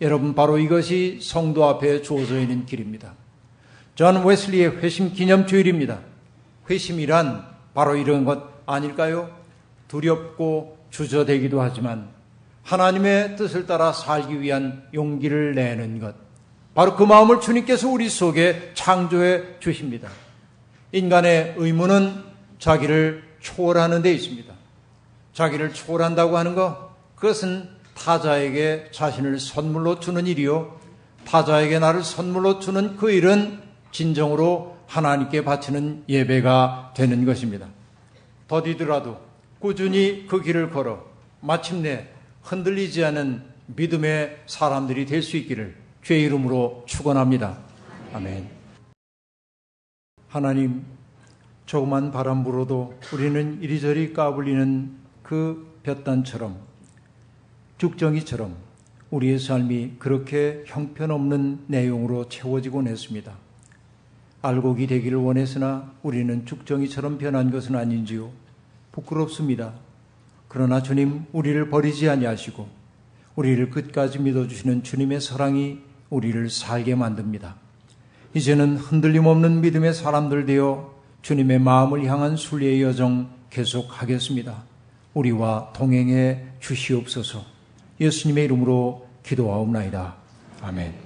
여러분, 0.00 0.34
바로 0.34 0.56
이것이 0.58 1.18
성도 1.20 1.66
앞에 1.66 2.00
주어져 2.00 2.40
있는 2.40 2.64
길입니다. 2.64 3.12
존 3.94 4.24
웨슬리의 4.24 4.78
회심 4.78 5.12
기념 5.12 5.46
주일입니다. 5.46 6.00
회심이란 6.70 7.44
바로 7.74 7.94
이런 7.94 8.24
것 8.24 8.42
아닐까요? 8.64 9.30
두렵고 9.88 10.78
주저되기도 10.88 11.60
하지만 11.60 12.08
하나님의 12.62 13.36
뜻을 13.36 13.66
따라 13.66 13.92
살기 13.92 14.40
위한 14.40 14.82
용기를 14.94 15.54
내는 15.54 16.00
것. 16.00 16.14
바로 16.74 16.96
그 16.96 17.02
마음을 17.02 17.42
주님께서 17.42 17.86
우리 17.86 18.08
속에 18.08 18.70
창조해 18.72 19.60
주십니다. 19.60 20.08
인간의 20.94 21.54
의무는 21.56 22.22
자기를 22.60 23.24
초월하는 23.40 24.02
데 24.02 24.12
있습니다. 24.12 24.54
자기를 25.32 25.74
초월한다고 25.74 26.38
하는 26.38 26.54
것, 26.54 26.94
그것은 27.16 27.68
타자에게 27.96 28.90
자신을 28.92 29.40
선물로 29.40 29.98
주는 29.98 30.24
일이요. 30.24 30.78
타자에게 31.26 31.80
나를 31.80 32.04
선물로 32.04 32.60
주는 32.60 32.96
그 32.96 33.10
일은 33.10 33.60
진정으로 33.90 34.76
하나님께 34.86 35.42
바치는 35.42 36.04
예배가 36.08 36.92
되는 36.94 37.24
것입니다. 37.24 37.66
더디더라도 38.46 39.18
꾸준히 39.58 40.26
그 40.28 40.42
길을 40.42 40.70
걸어 40.70 41.04
마침내 41.40 42.06
흔들리지 42.42 43.04
않은 43.04 43.42
믿음의 43.66 44.42
사람들이 44.46 45.06
될 45.06 45.22
수 45.22 45.36
있기를 45.38 45.74
주의 46.02 46.22
이름으로 46.22 46.84
축원합니다. 46.86 47.58
아멘. 48.12 48.53
하나님, 50.34 50.82
조그만 51.64 52.10
바람 52.10 52.42
불어도 52.42 52.98
우리는 53.12 53.62
이리저리 53.62 54.12
까불리는 54.12 54.90
그 55.22 55.78
볕단처럼 55.84 56.56
죽정이처럼 57.78 58.56
우리의 59.12 59.38
삶이 59.38 59.92
그렇게 60.00 60.64
형편없는 60.66 61.66
내용으로 61.68 62.28
채워지곤 62.28 62.88
했습니다. 62.88 63.32
알곡이 64.42 64.88
되기를 64.88 65.18
원했으나 65.18 65.92
우리는 66.02 66.44
죽정이처럼 66.44 67.18
변한 67.18 67.52
것은 67.52 67.76
아닌지요. 67.76 68.32
부끄럽습니다. 68.90 69.74
그러나 70.48 70.82
주님 70.82 71.26
우리를 71.30 71.70
버리지 71.70 72.08
아니하시고 72.08 72.68
우리를 73.36 73.70
끝까지 73.70 74.18
믿어주시는 74.18 74.82
주님의 74.82 75.20
사랑이 75.20 75.78
우리를 76.10 76.50
살게 76.50 76.96
만듭니다. 76.96 77.62
이제는 78.34 78.76
흔들림 78.76 79.26
없는 79.26 79.60
믿음의 79.60 79.94
사람들 79.94 80.46
되어 80.46 80.92
주님의 81.22 81.60
마음을 81.60 82.04
향한 82.04 82.36
순리의 82.36 82.82
여정 82.82 83.30
계속하겠습니다. 83.50 84.64
우리와 85.14 85.72
동행해 85.74 86.42
주시옵소서 86.60 87.44
예수님의 88.00 88.44
이름으로 88.44 89.06
기도하옵나이다. 89.22 90.16
아멘. 90.62 91.03